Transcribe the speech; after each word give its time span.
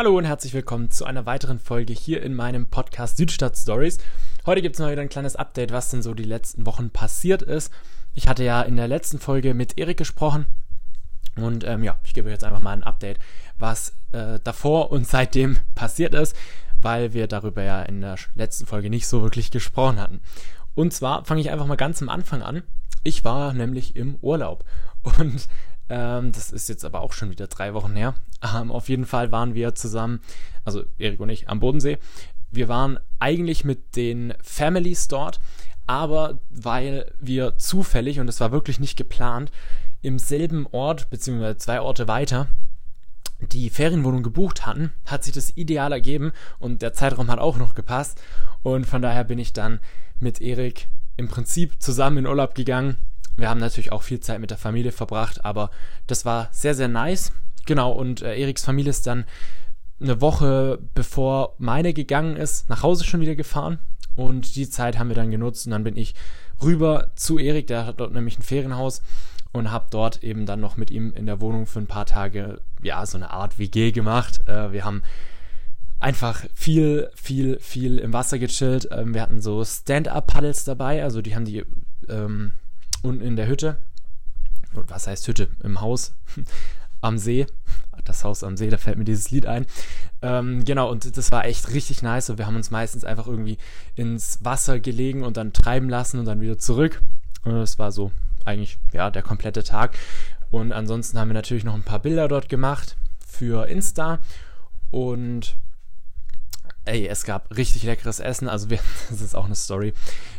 Hallo 0.00 0.16
und 0.16 0.24
herzlich 0.24 0.54
willkommen 0.54 0.90
zu 0.90 1.04
einer 1.04 1.26
weiteren 1.26 1.58
Folge 1.58 1.92
hier 1.92 2.22
in 2.22 2.34
meinem 2.34 2.64
Podcast 2.64 3.18
Südstadt 3.18 3.54
Stories. 3.58 3.98
Heute 4.46 4.62
gibt 4.62 4.76
es 4.76 4.80
mal 4.80 4.90
wieder 4.90 5.02
ein 5.02 5.10
kleines 5.10 5.36
Update, 5.36 5.72
was 5.72 5.90
denn 5.90 6.00
so 6.00 6.14
die 6.14 6.24
letzten 6.24 6.64
Wochen 6.64 6.88
passiert 6.88 7.42
ist. 7.42 7.70
Ich 8.14 8.26
hatte 8.26 8.42
ja 8.42 8.62
in 8.62 8.76
der 8.76 8.88
letzten 8.88 9.18
Folge 9.18 9.52
mit 9.52 9.76
Erik 9.76 9.98
gesprochen 9.98 10.46
und 11.36 11.64
ähm, 11.64 11.84
ja, 11.84 11.98
ich 12.02 12.14
gebe 12.14 12.28
euch 12.28 12.32
jetzt 12.32 12.44
einfach 12.44 12.62
mal 12.62 12.72
ein 12.72 12.82
Update, 12.82 13.18
was 13.58 13.92
äh, 14.12 14.40
davor 14.42 14.90
und 14.90 15.06
seitdem 15.06 15.58
passiert 15.74 16.14
ist, 16.14 16.34
weil 16.80 17.12
wir 17.12 17.26
darüber 17.26 17.62
ja 17.62 17.82
in 17.82 18.00
der 18.00 18.16
letzten 18.34 18.64
Folge 18.64 18.88
nicht 18.88 19.06
so 19.06 19.20
wirklich 19.20 19.50
gesprochen 19.50 20.00
hatten. 20.00 20.20
Und 20.74 20.94
zwar 20.94 21.26
fange 21.26 21.42
ich 21.42 21.50
einfach 21.50 21.66
mal 21.66 21.76
ganz 21.76 22.00
am 22.00 22.08
Anfang 22.08 22.40
an. 22.40 22.62
Ich 23.04 23.22
war 23.22 23.52
nämlich 23.52 23.96
im 23.96 24.14
Urlaub 24.22 24.64
und 25.18 25.46
ähm, 25.90 26.30
das 26.32 26.52
ist 26.52 26.68
jetzt 26.68 26.84
aber 26.84 27.00
auch 27.00 27.12
schon 27.12 27.30
wieder 27.30 27.48
drei 27.48 27.74
Wochen 27.74 27.94
her. 27.94 28.14
Ähm, 28.42 28.72
auf 28.72 28.88
jeden 28.88 29.04
Fall 29.04 29.32
waren 29.32 29.52
wir 29.52 29.74
zusammen, 29.74 30.22
also 30.64 30.82
Erik 30.96 31.20
und 31.20 31.28
ich, 31.28 31.50
am 31.50 31.60
Bodensee. 31.60 31.98
Wir 32.50 32.68
waren 32.68 32.98
eigentlich 33.18 33.66
mit 33.66 33.96
den 33.96 34.32
Families 34.42 35.08
dort, 35.08 35.40
aber 35.86 36.38
weil 36.48 37.12
wir 37.20 37.58
zufällig, 37.58 38.18
und 38.18 38.28
es 38.28 38.40
war 38.40 38.50
wirklich 38.50 38.80
nicht 38.80 38.96
geplant, 38.96 39.52
im 40.00 40.18
selben 40.18 40.66
Ort, 40.72 41.10
beziehungsweise 41.10 41.58
zwei 41.58 41.82
Orte 41.82 42.08
weiter, 42.08 42.46
die 43.40 43.68
Ferienwohnung 43.68 44.22
gebucht 44.22 44.64
hatten, 44.64 44.90
hat 45.04 45.22
sich 45.22 45.34
das 45.34 45.54
ideal 45.54 45.92
ergeben 45.92 46.32
und 46.58 46.80
der 46.80 46.94
Zeitraum 46.94 47.30
hat 47.30 47.40
auch 47.40 47.58
noch 47.58 47.74
gepasst. 47.74 48.22
Und 48.62 48.86
von 48.86 49.02
daher 49.02 49.24
bin 49.24 49.38
ich 49.38 49.52
dann 49.52 49.80
mit 50.18 50.40
Erik 50.40 50.88
im 51.18 51.28
Prinzip 51.28 51.82
zusammen 51.82 52.16
in 52.16 52.26
Urlaub 52.26 52.54
gegangen 52.54 52.96
wir 53.36 53.48
haben 53.48 53.60
natürlich 53.60 53.92
auch 53.92 54.02
viel 54.02 54.20
Zeit 54.20 54.40
mit 54.40 54.50
der 54.50 54.58
Familie 54.58 54.92
verbracht, 54.92 55.44
aber 55.44 55.70
das 56.06 56.24
war 56.24 56.48
sehr, 56.52 56.74
sehr 56.74 56.88
nice. 56.88 57.32
Genau, 57.66 57.92
und 57.92 58.22
äh, 58.22 58.38
Eriks 58.40 58.64
Familie 58.64 58.90
ist 58.90 59.06
dann 59.06 59.24
eine 60.00 60.20
Woche 60.20 60.78
bevor 60.94 61.54
meine 61.58 61.92
gegangen 61.92 62.36
ist, 62.36 62.68
nach 62.68 62.82
Hause 62.82 63.04
schon 63.04 63.20
wieder 63.20 63.34
gefahren. 63.34 63.78
Und 64.16 64.56
die 64.56 64.68
Zeit 64.68 64.98
haben 64.98 65.08
wir 65.08 65.16
dann 65.16 65.30
genutzt 65.30 65.66
und 65.66 65.72
dann 65.72 65.84
bin 65.84 65.96
ich 65.96 66.14
rüber 66.62 67.10
zu 67.14 67.38
Erik, 67.38 67.66
der 67.68 67.86
hat 67.86 68.00
dort 68.00 68.12
nämlich 68.12 68.38
ein 68.38 68.42
Ferienhaus 68.42 69.02
und 69.52 69.70
habe 69.70 69.86
dort 69.90 70.22
eben 70.22 70.46
dann 70.46 70.60
noch 70.60 70.76
mit 70.76 70.90
ihm 70.90 71.12
in 71.12 71.26
der 71.26 71.40
Wohnung 71.40 71.66
für 71.66 71.80
ein 71.80 71.86
paar 71.86 72.06
Tage, 72.06 72.60
ja, 72.82 73.04
so 73.06 73.16
eine 73.16 73.30
Art 73.30 73.58
WG 73.58 73.92
gemacht. 73.92 74.46
Äh, 74.46 74.72
wir 74.72 74.84
haben 74.84 75.02
einfach 75.98 76.44
viel, 76.54 77.10
viel, 77.14 77.58
viel 77.60 77.98
im 77.98 78.12
Wasser 78.12 78.38
gechillt. 78.38 78.88
Ähm, 78.90 79.14
wir 79.14 79.22
hatten 79.22 79.40
so 79.40 79.64
Stand-Up-Paddles 79.64 80.64
dabei, 80.64 81.02
also 81.02 81.20
die 81.22 81.34
haben 81.34 81.44
die 81.44 81.64
ähm, 82.08 82.52
unten 83.02 83.22
in 83.22 83.36
der 83.36 83.46
Hütte. 83.46 83.78
Und 84.74 84.90
was 84.90 85.06
heißt 85.06 85.26
Hütte? 85.26 85.48
Im 85.62 85.80
Haus 85.80 86.14
am 87.00 87.18
See. 87.18 87.46
Das 88.04 88.24
Haus 88.24 88.42
am 88.42 88.56
See, 88.56 88.70
da 88.70 88.78
fällt 88.78 88.96
mir 88.96 89.04
dieses 89.04 89.30
Lied 89.30 89.46
ein. 89.46 89.66
Ähm, 90.22 90.64
genau, 90.64 90.90
und 90.90 91.16
das 91.16 91.30
war 91.32 91.44
echt 91.44 91.70
richtig 91.72 92.02
nice. 92.02 92.30
Und 92.30 92.38
wir 92.38 92.46
haben 92.46 92.56
uns 92.56 92.70
meistens 92.70 93.04
einfach 93.04 93.26
irgendwie 93.26 93.58
ins 93.94 94.38
Wasser 94.42 94.80
gelegen 94.80 95.22
und 95.22 95.36
dann 95.36 95.52
treiben 95.52 95.88
lassen 95.88 96.18
und 96.18 96.24
dann 96.24 96.40
wieder 96.40 96.58
zurück. 96.58 97.02
Und 97.44 97.52
das 97.52 97.78
war 97.78 97.92
so 97.92 98.10
eigentlich, 98.44 98.78
ja, 98.92 99.10
der 99.10 99.22
komplette 99.22 99.62
Tag. 99.64 99.96
Und 100.50 100.72
ansonsten 100.72 101.18
haben 101.18 101.28
wir 101.28 101.34
natürlich 101.34 101.64
noch 101.64 101.74
ein 101.74 101.82
paar 101.82 102.00
Bilder 102.00 102.26
dort 102.26 102.48
gemacht 102.48 102.96
für 103.26 103.68
Insta. 103.68 104.18
Und 104.90 105.56
ey, 106.84 107.06
es 107.06 107.24
gab 107.24 107.54
richtig 107.56 107.82
leckeres 107.84 108.20
Essen. 108.20 108.48
Also 108.48 108.70
wir, 108.70 108.80
das 109.10 109.20
ist 109.20 109.34
auch 109.34 109.46
eine 109.46 109.54
Story. 109.54 109.94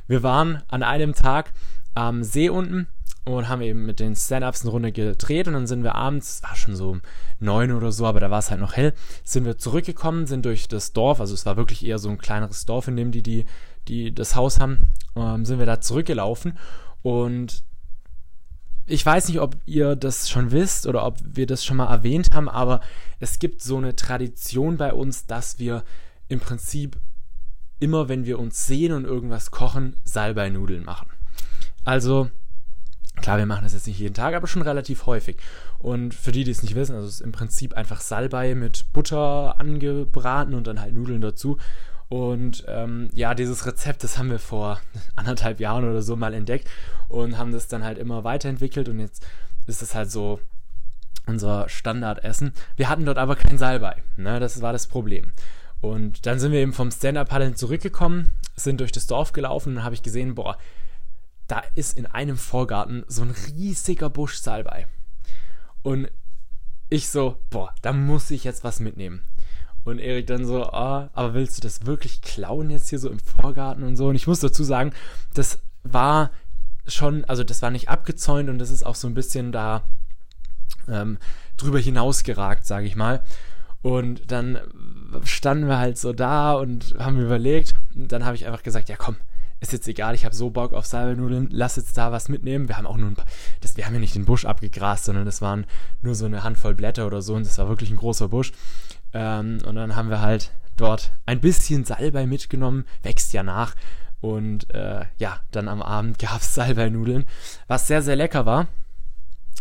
Wir 0.07 0.23
waren 0.23 0.63
an 0.67 0.83
einem 0.83 1.13
Tag 1.13 1.53
am 1.93 2.23
See 2.23 2.49
unten 2.49 2.87
und 3.25 3.49
haben 3.49 3.61
eben 3.61 3.85
mit 3.85 3.99
den 3.99 4.15
Stand-Ups 4.15 4.61
eine 4.61 4.71
Runde 4.71 4.91
gedreht 4.91 5.47
und 5.47 5.53
dann 5.53 5.67
sind 5.67 5.83
wir 5.83 5.95
abends, 5.95 6.41
war 6.43 6.55
schon 6.55 6.75
so 6.75 6.91
um 6.91 7.01
neun 7.39 7.71
oder 7.71 7.91
so, 7.91 8.05
aber 8.05 8.19
da 8.19 8.31
war 8.31 8.39
es 8.39 8.49
halt 8.49 8.61
noch 8.61 8.75
hell, 8.75 8.93
sind 9.23 9.45
wir 9.45 9.57
zurückgekommen, 9.57 10.25
sind 10.25 10.45
durch 10.45 10.67
das 10.67 10.93
Dorf, 10.93 11.19
also 11.19 11.33
es 11.33 11.45
war 11.45 11.57
wirklich 11.57 11.85
eher 11.85 11.99
so 11.99 12.09
ein 12.09 12.17
kleineres 12.17 12.65
Dorf, 12.65 12.87
in 12.87 12.95
dem 12.95 13.11
die, 13.11 13.21
die, 13.21 13.45
die 13.87 14.13
das 14.13 14.35
Haus 14.35 14.59
haben, 14.59 14.79
ähm, 15.15 15.45
sind 15.45 15.59
wir 15.59 15.65
da 15.65 15.81
zurückgelaufen 15.81 16.57
und 17.03 17.63
ich 18.87 19.05
weiß 19.05 19.27
nicht, 19.29 19.39
ob 19.39 19.55
ihr 19.65 19.95
das 19.95 20.29
schon 20.29 20.51
wisst 20.51 20.87
oder 20.87 21.05
ob 21.05 21.19
wir 21.23 21.45
das 21.45 21.63
schon 21.63 21.77
mal 21.77 21.91
erwähnt 21.91 22.33
haben, 22.33 22.49
aber 22.49 22.81
es 23.19 23.39
gibt 23.39 23.61
so 23.61 23.77
eine 23.77 23.95
Tradition 23.95 24.77
bei 24.77 24.93
uns, 24.93 25.27
dass 25.27 25.59
wir 25.59 25.83
im 26.27 26.39
Prinzip 26.39 26.97
immer, 27.79 28.09
wenn 28.09 28.25
wir 28.25 28.39
uns 28.39 28.65
sehen 28.65 28.91
und 28.91 29.05
irgendwas 29.05 29.51
kochen, 29.51 29.95
Salbeinudeln 30.03 30.83
machen. 30.83 31.07
Also, 31.83 32.29
klar, 33.21 33.37
wir 33.37 33.45
machen 33.45 33.63
das 33.63 33.73
jetzt 33.73 33.87
nicht 33.87 33.99
jeden 33.99 34.13
Tag, 34.13 34.33
aber 34.33 34.47
schon 34.47 34.61
relativ 34.61 35.05
häufig. 35.05 35.37
Und 35.79 36.13
für 36.13 36.31
die, 36.31 36.43
die 36.43 36.51
es 36.51 36.63
nicht 36.63 36.75
wissen, 36.75 36.95
also 36.95 37.07
es 37.07 37.15
ist 37.15 37.21
im 37.21 37.31
Prinzip 37.31 37.73
einfach 37.73 38.01
Salbei 38.01 38.55
mit 38.55 38.85
Butter 38.93 39.59
angebraten 39.59 40.53
und 40.53 40.67
dann 40.67 40.79
halt 40.81 40.93
Nudeln 40.93 41.21
dazu. 41.21 41.57
Und 42.11 42.65
ähm, 42.67 43.09
ja, 43.13 43.33
dieses 43.33 43.65
Rezept, 43.65 44.03
das 44.03 44.17
haben 44.17 44.29
wir 44.29 44.39
vor 44.39 44.81
anderthalb 45.15 45.59
Jahren 45.59 45.89
oder 45.89 46.01
so 46.01 46.15
mal 46.15 46.33
entdeckt 46.33 46.67
und 47.07 47.37
haben 47.37 47.53
das 47.53 47.67
dann 47.67 47.85
halt 47.85 47.97
immer 47.97 48.23
weiterentwickelt 48.23 48.89
und 48.89 48.99
jetzt 48.99 49.25
ist 49.65 49.81
es 49.81 49.95
halt 49.95 50.11
so 50.11 50.39
unser 51.25 51.69
Standardessen. 51.69 52.51
Wir 52.75 52.89
hatten 52.89 53.05
dort 53.05 53.17
aber 53.17 53.35
kein 53.35 53.57
Salbei, 53.57 54.03
ne? 54.17 54.39
das 54.39 54.61
war 54.61 54.73
das 54.73 54.87
Problem. 54.87 55.31
Und 55.79 56.25
dann 56.25 56.37
sind 56.37 56.51
wir 56.51 56.59
eben 56.59 56.73
vom 56.73 56.91
Stand-Up-Paddling 56.91 57.55
zurückgekommen, 57.55 58.27
sind 58.55 58.81
durch 58.81 58.91
das 58.91 59.07
Dorf 59.07 59.31
gelaufen 59.31 59.69
und 59.69 59.75
dann 59.75 59.83
habe 59.85 59.95
ich 59.95 60.03
gesehen, 60.03 60.35
boah, 60.35 60.57
da 61.51 61.63
ist 61.75 61.97
in 61.97 62.05
einem 62.05 62.37
Vorgarten 62.37 63.03
so 63.09 63.23
ein 63.23 63.31
riesiger 63.31 64.09
Busch 64.09 64.35
Salbei. 64.37 64.87
Und 65.83 66.09
ich 66.87 67.09
so, 67.09 67.35
boah, 67.49 67.73
da 67.81 67.91
muss 67.91 68.31
ich 68.31 68.45
jetzt 68.45 68.63
was 68.63 68.79
mitnehmen. 68.79 69.21
Und 69.83 69.99
Erik 69.99 70.27
dann 70.27 70.45
so, 70.45 70.63
ah, 70.63 71.09
aber 71.11 71.33
willst 71.33 71.57
du 71.57 71.61
das 71.61 71.85
wirklich 71.85 72.21
klauen 72.21 72.69
jetzt 72.69 72.87
hier 72.87 72.99
so 72.99 73.09
im 73.09 73.19
Vorgarten 73.19 73.83
und 73.83 73.97
so? 73.97 74.07
Und 74.07 74.15
ich 74.15 74.27
muss 74.27 74.39
dazu 74.39 74.63
sagen, 74.63 74.93
das 75.33 75.59
war 75.83 76.31
schon, 76.87 77.25
also 77.25 77.43
das 77.43 77.61
war 77.61 77.69
nicht 77.69 77.89
abgezäunt 77.89 78.49
und 78.49 78.57
das 78.57 78.69
ist 78.69 78.85
auch 78.85 78.95
so 78.95 79.07
ein 79.07 79.13
bisschen 79.13 79.51
da 79.51 79.83
ähm, 80.87 81.17
drüber 81.57 81.79
hinausgeragt, 81.79 82.65
sage 82.65 82.85
ich 82.85 82.95
mal. 82.95 83.25
Und 83.81 84.31
dann 84.31 84.57
standen 85.23 85.67
wir 85.67 85.79
halt 85.79 85.97
so 85.97 86.13
da 86.13 86.53
und 86.53 86.95
haben 86.97 87.19
überlegt. 87.19 87.73
Und 87.93 88.13
dann 88.13 88.23
habe 88.23 88.37
ich 88.37 88.45
einfach 88.45 88.63
gesagt, 88.63 88.87
ja 88.87 88.95
komm, 88.95 89.17
ist 89.61 89.71
jetzt 89.71 89.87
egal, 89.87 90.15
ich 90.15 90.25
habe 90.25 90.35
so 90.35 90.49
Bock 90.49 90.73
auf 90.73 90.87
Salbeinudeln, 90.87 91.47
lass 91.51 91.75
jetzt 91.75 91.95
da 91.95 92.11
was 92.11 92.29
mitnehmen. 92.29 92.67
Wir 92.67 92.77
haben 92.77 92.87
auch 92.87 92.97
nur 92.97 93.09
ein 93.09 93.15
paar, 93.15 93.27
das, 93.61 93.77
wir 93.77 93.85
haben 93.85 93.93
ja 93.93 93.99
nicht 93.99 94.15
den 94.15 94.25
Busch 94.25 94.43
abgegrast, 94.43 95.05
sondern 95.05 95.25
das 95.25 95.41
waren 95.41 95.65
nur 96.01 96.15
so 96.15 96.25
eine 96.25 96.43
Handvoll 96.43 96.73
Blätter 96.73 97.05
oder 97.05 97.21
so 97.21 97.35
und 97.35 97.45
das 97.45 97.59
war 97.59 97.69
wirklich 97.69 97.91
ein 97.91 97.95
großer 97.95 98.27
Busch. 98.27 98.51
Ähm, 99.13 99.59
und 99.65 99.75
dann 99.75 99.95
haben 99.95 100.09
wir 100.09 100.19
halt 100.19 100.51
dort 100.77 101.11
ein 101.27 101.39
bisschen 101.39 101.85
Salbei 101.85 102.25
mitgenommen, 102.25 102.85
wächst 103.03 103.33
ja 103.33 103.43
nach. 103.43 103.75
Und 104.19 104.69
äh, 104.73 105.05
ja, 105.19 105.39
dann 105.51 105.67
am 105.67 105.83
Abend 105.83 106.17
gab 106.17 106.41
es 106.41 106.55
Salbeinudeln, 106.55 107.25
was 107.67 107.85
sehr, 107.85 108.01
sehr 108.01 108.15
lecker 108.15 108.47
war. 108.47 108.67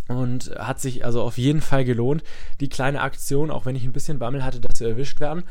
Und 0.09 0.51
hat 0.59 0.81
sich 0.81 1.05
also 1.05 1.23
auf 1.23 1.37
jeden 1.37 1.61
Fall 1.61 1.85
gelohnt, 1.85 2.25
die 2.59 2.69
kleine 2.69 3.03
Aktion, 3.03 3.51
auch 3.51 3.67
wenn 3.67 3.77
ich 3.77 3.85
ein 3.85 3.93
bisschen 3.93 4.19
Bammel 4.19 4.43
hatte, 4.43 4.61
dass 4.61 4.81
wir 4.81 4.89
erwischt 4.89 5.21
werden. 5.21 5.45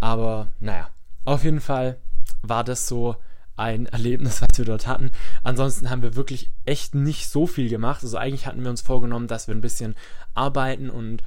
Aber 0.00 0.48
naja, 0.58 0.88
auf 1.24 1.44
jeden 1.44 1.60
Fall 1.60 1.96
war 2.42 2.64
das 2.64 2.86
so 2.88 3.16
ein 3.56 3.86
Erlebnis, 3.86 4.42
was 4.42 4.56
wir 4.56 4.64
dort 4.64 4.86
hatten. 4.86 5.10
Ansonsten 5.42 5.90
haben 5.90 6.02
wir 6.02 6.16
wirklich 6.16 6.50
echt 6.64 6.94
nicht 6.94 7.28
so 7.28 7.46
viel 7.46 7.68
gemacht. 7.68 8.02
Also 8.02 8.16
eigentlich 8.16 8.46
hatten 8.46 8.62
wir 8.62 8.70
uns 8.70 8.80
vorgenommen, 8.80 9.28
dass 9.28 9.48
wir 9.48 9.54
ein 9.54 9.60
bisschen 9.60 9.94
arbeiten 10.34 10.90
und 10.90 11.22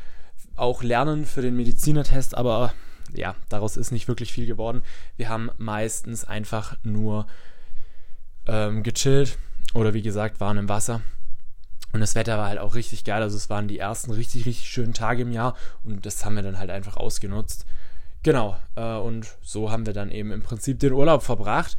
auch 0.55 0.83
lernen 0.83 1.25
für 1.25 1.41
den 1.41 1.55
Medizinertest, 1.55 2.35
aber 2.35 2.73
ja, 3.13 3.35
daraus 3.49 3.77
ist 3.77 3.91
nicht 3.91 4.07
wirklich 4.07 4.33
viel 4.33 4.45
geworden. 4.45 4.81
Wir 5.15 5.29
haben 5.29 5.49
meistens 5.57 6.25
einfach 6.25 6.75
nur 6.83 7.27
ähm, 8.47 8.83
gechillt 8.83 9.37
oder 9.73 9.93
wie 9.93 10.01
gesagt, 10.01 10.39
waren 10.39 10.57
im 10.57 10.69
Wasser. 10.69 11.01
Und 11.93 12.01
das 12.01 12.15
Wetter 12.15 12.37
war 12.37 12.47
halt 12.47 12.59
auch 12.59 12.75
richtig 12.75 13.05
geil. 13.05 13.21
Also 13.21 13.37
es 13.37 13.49
waren 13.49 13.67
die 13.67 13.79
ersten 13.79 14.11
richtig, 14.11 14.45
richtig 14.45 14.67
schönen 14.69 14.93
Tage 14.93 15.21
im 15.21 15.31
Jahr 15.31 15.55
und 15.83 16.05
das 16.05 16.25
haben 16.25 16.35
wir 16.35 16.43
dann 16.43 16.59
halt 16.59 16.69
einfach 16.69 16.97
ausgenutzt. 16.97 17.65
Genau, 18.23 18.57
äh, 18.75 18.95
und 18.95 19.37
so 19.41 19.71
haben 19.71 19.85
wir 19.85 19.93
dann 19.93 20.11
eben 20.11 20.31
im 20.31 20.41
Prinzip 20.41 20.79
den 20.79 20.91
Urlaub 20.91 21.23
verbracht. 21.23 21.77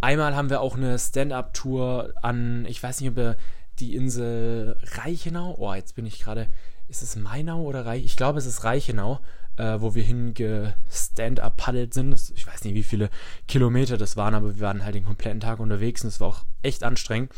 Einmal 0.00 0.36
haben 0.36 0.50
wir 0.50 0.60
auch 0.60 0.76
eine 0.76 0.98
Stand-up-Tour 0.98 2.14
an, 2.22 2.66
ich 2.66 2.82
weiß 2.82 3.00
nicht, 3.00 3.16
ob 3.16 3.36
die 3.78 3.94
Insel 3.94 4.76
Reichenau, 4.82 5.54
oh, 5.58 5.74
jetzt 5.74 5.94
bin 5.94 6.06
ich 6.06 6.18
gerade, 6.18 6.48
ist 6.88 7.02
es 7.02 7.16
Mainau 7.16 7.62
oder 7.62 7.84
Reich? 7.84 8.04
Ich 8.04 8.16
glaube, 8.16 8.38
es 8.38 8.46
ist 8.46 8.64
Reichenau, 8.64 9.20
äh, 9.56 9.80
wo 9.80 9.94
wir 9.94 10.02
hingestand-up 10.02 11.56
paddelt 11.56 11.94
sind. 11.94 12.14
Ich 12.34 12.46
weiß 12.46 12.64
nicht, 12.64 12.74
wie 12.74 12.82
viele 12.82 13.10
Kilometer 13.48 13.96
das 13.96 14.16
waren, 14.16 14.34
aber 14.34 14.54
wir 14.54 14.60
waren 14.60 14.84
halt 14.84 14.94
den 14.94 15.04
kompletten 15.04 15.40
Tag 15.40 15.60
unterwegs 15.60 16.02
und 16.02 16.08
es 16.08 16.20
war 16.20 16.28
auch 16.28 16.44
echt 16.62 16.84
anstrengend. 16.84 17.32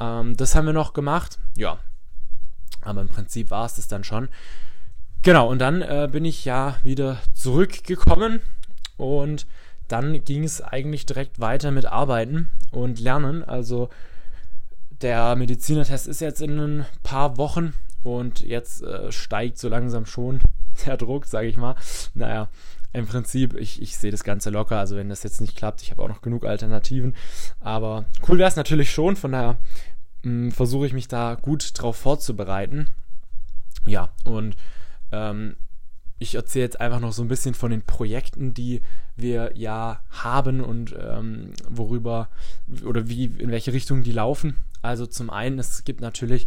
Ähm, 0.00 0.36
das 0.36 0.54
haben 0.54 0.66
wir 0.66 0.72
noch 0.72 0.92
gemacht, 0.92 1.38
ja. 1.56 1.78
Aber 2.82 3.00
im 3.00 3.08
Prinzip 3.08 3.50
war 3.50 3.66
es 3.66 3.74
das 3.74 3.88
dann 3.88 4.04
schon. 4.04 4.28
Genau, 5.22 5.48
und 5.48 5.58
dann 5.58 5.82
äh, 5.82 6.08
bin 6.10 6.24
ich 6.24 6.44
ja 6.44 6.76
wieder 6.82 7.18
zurückgekommen 7.32 8.40
und 8.96 9.46
dann 9.88 10.24
ging 10.24 10.44
es 10.44 10.60
eigentlich 10.60 11.06
direkt 11.06 11.40
weiter 11.40 11.70
mit 11.70 11.86
Arbeiten 11.86 12.50
und 12.70 13.00
Lernen. 13.00 13.44
Also 13.44 13.88
der 15.00 15.36
Medizinertest 15.36 16.08
ist 16.08 16.20
jetzt 16.20 16.40
in 16.40 16.58
ein 16.58 16.86
paar 17.02 17.36
Wochen 17.36 17.74
und 18.02 18.40
jetzt 18.40 18.82
äh, 18.82 19.10
steigt 19.12 19.58
so 19.58 19.68
langsam 19.68 20.06
schon 20.06 20.40
der 20.86 20.96
Druck, 20.96 21.26
sage 21.26 21.48
ich 21.48 21.56
mal. 21.56 21.76
Naja, 22.14 22.48
im 22.92 23.06
Prinzip, 23.06 23.54
ich, 23.54 23.82
ich 23.82 23.96
sehe 23.96 24.10
das 24.10 24.24
Ganze 24.24 24.50
locker. 24.50 24.78
Also 24.78 24.96
wenn 24.96 25.08
das 25.08 25.22
jetzt 25.22 25.40
nicht 25.40 25.56
klappt, 25.56 25.82
ich 25.82 25.90
habe 25.90 26.02
auch 26.02 26.08
noch 26.08 26.22
genug 26.22 26.44
Alternativen. 26.44 27.14
Aber 27.60 28.06
cool 28.28 28.38
wäre 28.38 28.48
es 28.48 28.56
natürlich 28.56 28.90
schon. 28.90 29.16
Von 29.16 29.32
daher 29.32 29.58
hm, 30.22 30.50
versuche 30.50 30.86
ich 30.86 30.92
mich 30.92 31.08
da 31.08 31.34
gut 31.34 31.70
drauf 31.74 31.96
vorzubereiten. 31.96 32.88
Ja, 33.84 34.08
und 34.24 34.56
ähm, 35.12 35.56
ich 36.18 36.34
erzähle 36.34 36.64
jetzt 36.64 36.80
einfach 36.80 37.00
noch 37.00 37.12
so 37.12 37.22
ein 37.22 37.28
bisschen 37.28 37.54
von 37.54 37.70
den 37.70 37.82
Projekten, 37.82 38.54
die 38.54 38.80
wir 39.16 39.52
ja 39.54 40.00
haben 40.10 40.60
und 40.60 40.94
ähm, 40.98 41.52
worüber 41.68 42.28
oder 42.84 43.08
wie, 43.08 43.26
in 43.26 43.50
welche 43.50 43.72
Richtung 43.72 44.02
die 44.02 44.12
laufen. 44.12 44.56
Also 44.82 45.06
zum 45.06 45.30
einen, 45.30 45.58
es 45.58 45.84
gibt 45.84 46.00
natürlich 46.00 46.46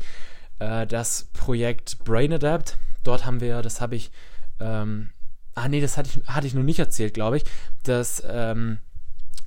äh, 0.60 0.88
das 0.88 1.30
Projekt 1.33 2.04
Brain 2.04 2.33
Adapt. 2.33 2.77
Dort 3.04 3.25
haben 3.25 3.42
wir, 3.42 3.62
das 3.62 3.80
habe 3.80 3.95
ich, 3.95 4.12
ähm, 4.60 5.10
ah 5.54 5.68
nee, 5.68 5.81
das 5.81 5.98
hatte 5.98 6.10
ich, 6.10 6.27
hatte 6.27 6.48
ich 6.48 6.54
noch 6.54 6.63
nicht 6.63 6.80
erzählt, 6.80 7.13
glaube 7.13 7.38
ich. 7.38 7.44
Das 7.83 8.24
ähm, 8.27 8.80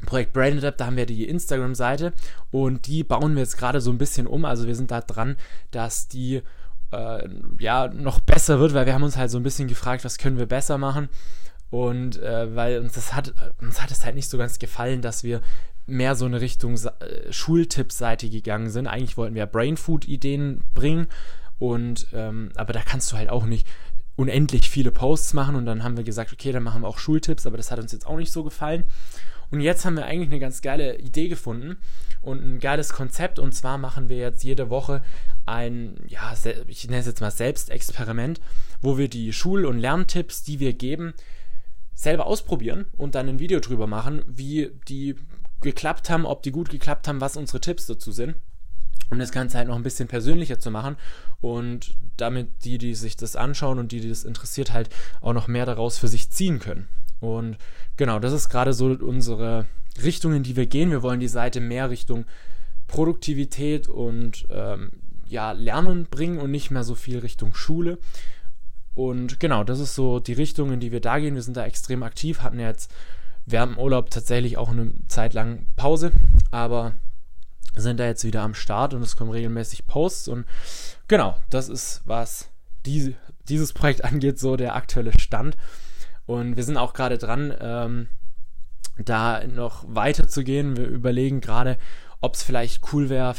Projekt 0.07 0.33
Brain 0.33 0.59
Adapt, 0.59 0.81
da 0.81 0.87
haben 0.87 0.97
wir 0.97 1.07
die 1.07 1.29
Instagram-Seite 1.29 2.13
und 2.51 2.87
die 2.87 3.03
bauen 3.03 3.35
wir 3.35 3.43
jetzt 3.43 3.57
gerade 3.57 3.81
so 3.81 3.91
ein 3.91 3.99
bisschen 3.99 4.29
um. 4.29 4.45
Also 4.45 4.67
wir 4.67 4.77
sind 4.77 4.91
da 4.91 5.01
dran, 5.01 5.37
dass 5.73 6.07
die 6.07 6.43
äh, 6.93 7.29
ja 7.59 7.89
noch 7.89 8.21
besser 8.21 8.61
wird, 8.61 8.75
weil 8.75 8.87
wir 8.87 8.95
haben 8.95 9.03
uns 9.03 9.17
halt 9.17 9.31
so 9.31 9.39
ein 9.39 9.43
bisschen 9.43 9.69
gefragt, 9.69 10.05
was 10.05 10.19
können 10.19 10.39
wir 10.39 10.47
besser 10.47 10.79
machen. 10.79 11.09
Und 11.71 12.21
äh, 12.21 12.55
weil 12.55 12.81
uns 12.81 12.93
das 12.93 13.15
hat, 13.15 13.33
uns 13.61 13.83
hat 13.83 13.91
es 13.91 14.05
halt 14.05 14.15
nicht 14.15 14.29
so 14.29 14.37
ganz 14.37 14.59
gefallen, 14.59 15.01
dass 15.01 15.25
wir 15.25 15.41
mehr 15.87 16.15
so 16.15 16.27
eine 16.27 16.41
Richtung 16.41 16.75
äh, 16.75 17.33
Schultippseite 17.33 18.29
gegangen 18.29 18.71
sind. 18.71 18.87
Eigentlich 18.87 19.17
wollten 19.17 19.35
wir 19.35 19.47
Brainfood-Ideen 19.47 20.63
bringen. 20.75 21.07
Und 21.59 22.09
ähm, 22.13 22.51
aber 22.57 22.73
da 22.73 22.83
kannst 22.83 23.11
du 23.13 23.17
halt 23.17 23.31
auch 23.31 23.47
nicht 23.47 23.67
unendlich 24.17 24.69
viele 24.69 24.91
Posts 24.91 25.35
machen. 25.35 25.57
Und 25.57 25.65
dann 25.65 25.83
haben 25.83 25.97
wir 25.97 26.05
gesagt, 26.05 26.33
okay, 26.33 26.53
dann 26.53 26.63
machen 26.63 26.83
wir 26.83 26.89
auch 26.89 26.99
Schultipps, 26.99 27.47
aber 27.47 27.57
das 27.57 27.71
hat 27.71 27.79
uns 27.79 27.93
jetzt 27.93 28.07
auch 28.07 28.17
nicht 28.17 28.33
so 28.33 28.45
gefallen. 28.45 28.85
Und 29.53 29.61
jetzt 29.61 29.85
haben 29.85 29.97
wir 29.97 30.07
eigentlich 30.07 30.31
eine 30.31 30.41
ganz 30.41 30.63
geile 30.63 30.99
Idee 30.99 31.29
gefunden 31.29 31.77
und 32.23 32.43
ein 32.43 32.59
geiles 32.59 32.95
Konzept. 32.95 33.39
Und 33.39 33.53
zwar 33.53 33.77
machen 33.77 34.09
wir 34.09 34.17
jetzt 34.17 34.43
jede 34.43 34.71
Woche 34.71 35.03
ein, 35.45 35.97
ja, 36.09 36.35
ich 36.67 36.87
nenne 36.87 37.01
es 37.01 37.07
jetzt 37.07 37.21
mal 37.21 37.31
Selbstexperiment, 37.31 38.41
wo 38.81 38.97
wir 38.97 39.09
die 39.09 39.33
Schul- 39.33 39.67
und 39.67 39.79
Lerntipps, 39.79 40.43
die 40.43 40.59
wir 40.59 40.73
geben, 40.73 41.13
selber 41.95 42.27
ausprobieren 42.27 42.87
und 42.97 43.15
dann 43.15 43.29
ein 43.29 43.39
Video 43.39 43.61
drüber 43.61 43.87
machen, 43.87 44.23
wie 44.27 44.71
die 44.89 45.17
geklappt 45.61 46.09
haben, 46.09 46.25
ob 46.25 46.43
die 46.43 46.51
gut 46.51 46.71
geklappt 46.71 47.07
haben, 47.07 47.21
was 47.21 47.37
unsere 47.37 47.61
Tipps 47.61 47.87
dazu 47.87 48.11
sind. 48.11 48.37
Um 49.11 49.19
das 49.19 49.33
Ganze 49.33 49.59
halt 49.59 49.69
noch 49.69 49.77
ein 49.77 49.83
bisschen 49.83 50.09
persönlicher 50.09 50.59
zu 50.59 50.71
machen 50.71 50.97
und 51.43 51.95
damit 52.17 52.65
die, 52.65 52.79
die 52.79 52.95
sich 52.95 53.15
das 53.15 53.37
anschauen 53.37 53.79
und 53.79 53.93
die, 53.93 54.01
die 54.01 54.09
das 54.09 54.25
interessiert, 54.25 54.73
halt 54.73 54.89
auch 55.21 55.35
noch 55.35 55.49
mehr 55.49 55.67
daraus 55.67 55.99
für 55.99 56.09
sich 56.09 56.31
ziehen 56.31 56.61
können. 56.61 56.89
Und 57.23 57.57
genau, 57.97 58.19
das 58.19 58.33
ist 58.33 58.49
gerade 58.49 58.73
so 58.73 58.87
unsere 58.87 59.67
Richtung, 60.03 60.35
in 60.35 60.43
die 60.43 60.57
wir 60.57 60.67
gehen. 60.67 60.91
Wir 60.91 61.03
wollen 61.03 61.21
die 61.21 61.29
Seite 61.29 61.61
mehr 61.61 61.89
Richtung 61.89 62.25
Produktivität 62.89 63.89
und 63.89 64.47
ähm, 64.51 64.91
ja, 65.29 65.53
Lernen 65.53 66.07
bringen 66.11 66.39
und 66.39 66.51
nicht 66.51 66.73
mehr 66.73 66.83
so 66.83 66.97
viel 66.97 67.21
Richtung 67.21 67.55
Schule. 67.55 67.99
Und 68.97 69.39
genau, 69.39 69.63
das 69.63 69.79
ist 69.79 69.95
so 69.95 70.19
die 70.19 70.33
Richtung, 70.33 70.73
in 70.73 70.81
die 70.81 70.91
wir 70.91 71.01
da 71.01 71.21
gehen. 71.21 71.37
Wir 71.37 71.43
sind 71.43 71.57
da 71.57 71.65
extrem 71.65 72.03
aktiv, 72.03 72.43
hatten 72.43 72.59
jetzt 72.59 72.93
während 73.47 73.77
dem 73.77 73.79
Urlaub 73.79 74.11
tatsächlich 74.11 74.59
auch 74.59 74.71
eine 74.71 74.91
Zeit 75.07 75.33
lang 75.33 75.67
Pause, 75.77 76.11
aber 76.51 76.93
sind 77.77 78.01
da 78.01 78.05
jetzt 78.05 78.25
wieder 78.25 78.43
am 78.43 78.55
Start 78.55 78.95
und 78.95 79.03
es 79.03 79.15
kommen 79.15 79.31
regelmäßig 79.31 79.87
Posts. 79.87 80.27
Und 80.27 80.45
genau, 81.07 81.37
das 81.51 81.69
ist, 81.69 82.03
was 82.05 82.49
die, 82.85 83.15
dieses 83.49 83.73
Projekt 83.73 84.05
angeht, 84.05 84.41
so 84.41 84.57
der 84.57 84.75
aktuelle 84.75 85.13
Stand. 85.21 85.57
Und 86.27 86.57
wir 86.57 86.65
sind 86.65 86.77
auch 86.77 86.95
gerade 86.95 87.19
dran, 87.19 87.55
ähm, 87.61 88.09
da 88.99 89.47
noch 89.47 89.85
weiter 89.89 90.29
zu 90.29 90.45
gehen. 90.45 90.77
Wir 90.77 90.87
überlegen 90.87 91.41
gerade, 91.41 91.79
ob 92.21 92.35
es 92.35 92.43
vielleicht 92.43 92.93
cool 92.93 93.09
wäre, 93.09 93.35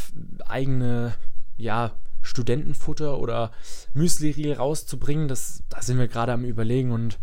eigene, 0.47 1.13
ja, 1.57 1.91
Studentenfutter 2.21 3.19
oder 3.19 3.51
Müsli-Riegel 3.93 4.53
rauszubringen. 4.53 5.27
Das, 5.27 5.63
da 5.69 5.81
sind 5.81 5.99
wir 5.99 6.07
gerade 6.07 6.31
am 6.31 6.45
Überlegen 6.45 6.91
und 6.91 7.19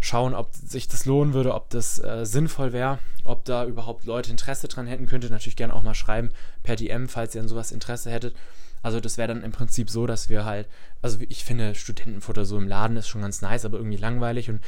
schauen, 0.00 0.34
ob 0.34 0.54
sich 0.54 0.88
das 0.88 1.06
lohnen 1.06 1.32
würde, 1.32 1.54
ob 1.54 1.70
das 1.70 2.02
äh, 2.02 2.26
sinnvoll 2.26 2.72
wäre, 2.72 2.98
ob 3.24 3.44
da 3.44 3.64
überhaupt 3.64 4.04
Leute 4.04 4.32
Interesse 4.32 4.66
dran 4.66 4.88
hätten. 4.88 5.06
Könnt 5.06 5.24
ihr 5.24 5.30
natürlich 5.30 5.56
gerne 5.56 5.74
auch 5.74 5.84
mal 5.84 5.94
schreiben 5.94 6.30
per 6.64 6.76
DM, 6.76 7.08
falls 7.08 7.34
ihr 7.34 7.40
an 7.40 7.48
sowas 7.48 7.70
Interesse 7.70 8.10
hättet. 8.10 8.34
Also 8.82 9.00
das 9.00 9.16
wäre 9.16 9.28
dann 9.28 9.44
im 9.44 9.52
Prinzip 9.52 9.88
so, 9.88 10.06
dass 10.06 10.28
wir 10.28 10.44
halt, 10.44 10.68
also 11.00 11.18
ich 11.28 11.44
finde 11.44 11.74
Studentenfutter 11.74 12.44
so 12.44 12.58
im 12.58 12.68
Laden 12.68 12.96
ist 12.96 13.08
schon 13.08 13.22
ganz 13.22 13.40
nice, 13.40 13.64
aber 13.64 13.78
irgendwie 13.78 13.96
langweilig 13.96 14.50
und 14.50 14.60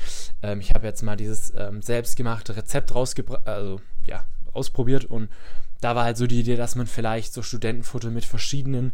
ähm, 0.42 0.60
ich 0.60 0.70
habe 0.72 0.86
jetzt 0.86 1.02
mal 1.02 1.16
dieses 1.16 1.52
ähm, 1.56 1.82
selbstgemachte 1.82 2.56
Rezept 2.56 2.94
rausgebracht, 2.94 3.46
also 3.46 3.80
ja, 4.06 4.24
ausprobiert 4.52 5.04
und 5.04 5.28
da 5.80 5.96
war 5.96 6.04
halt 6.04 6.16
so 6.16 6.26
die 6.26 6.40
Idee, 6.40 6.56
dass 6.56 6.76
man 6.76 6.86
vielleicht 6.86 7.34
so 7.34 7.42
Studentenfutter 7.42 8.10
mit 8.10 8.24
verschiedenen, 8.24 8.92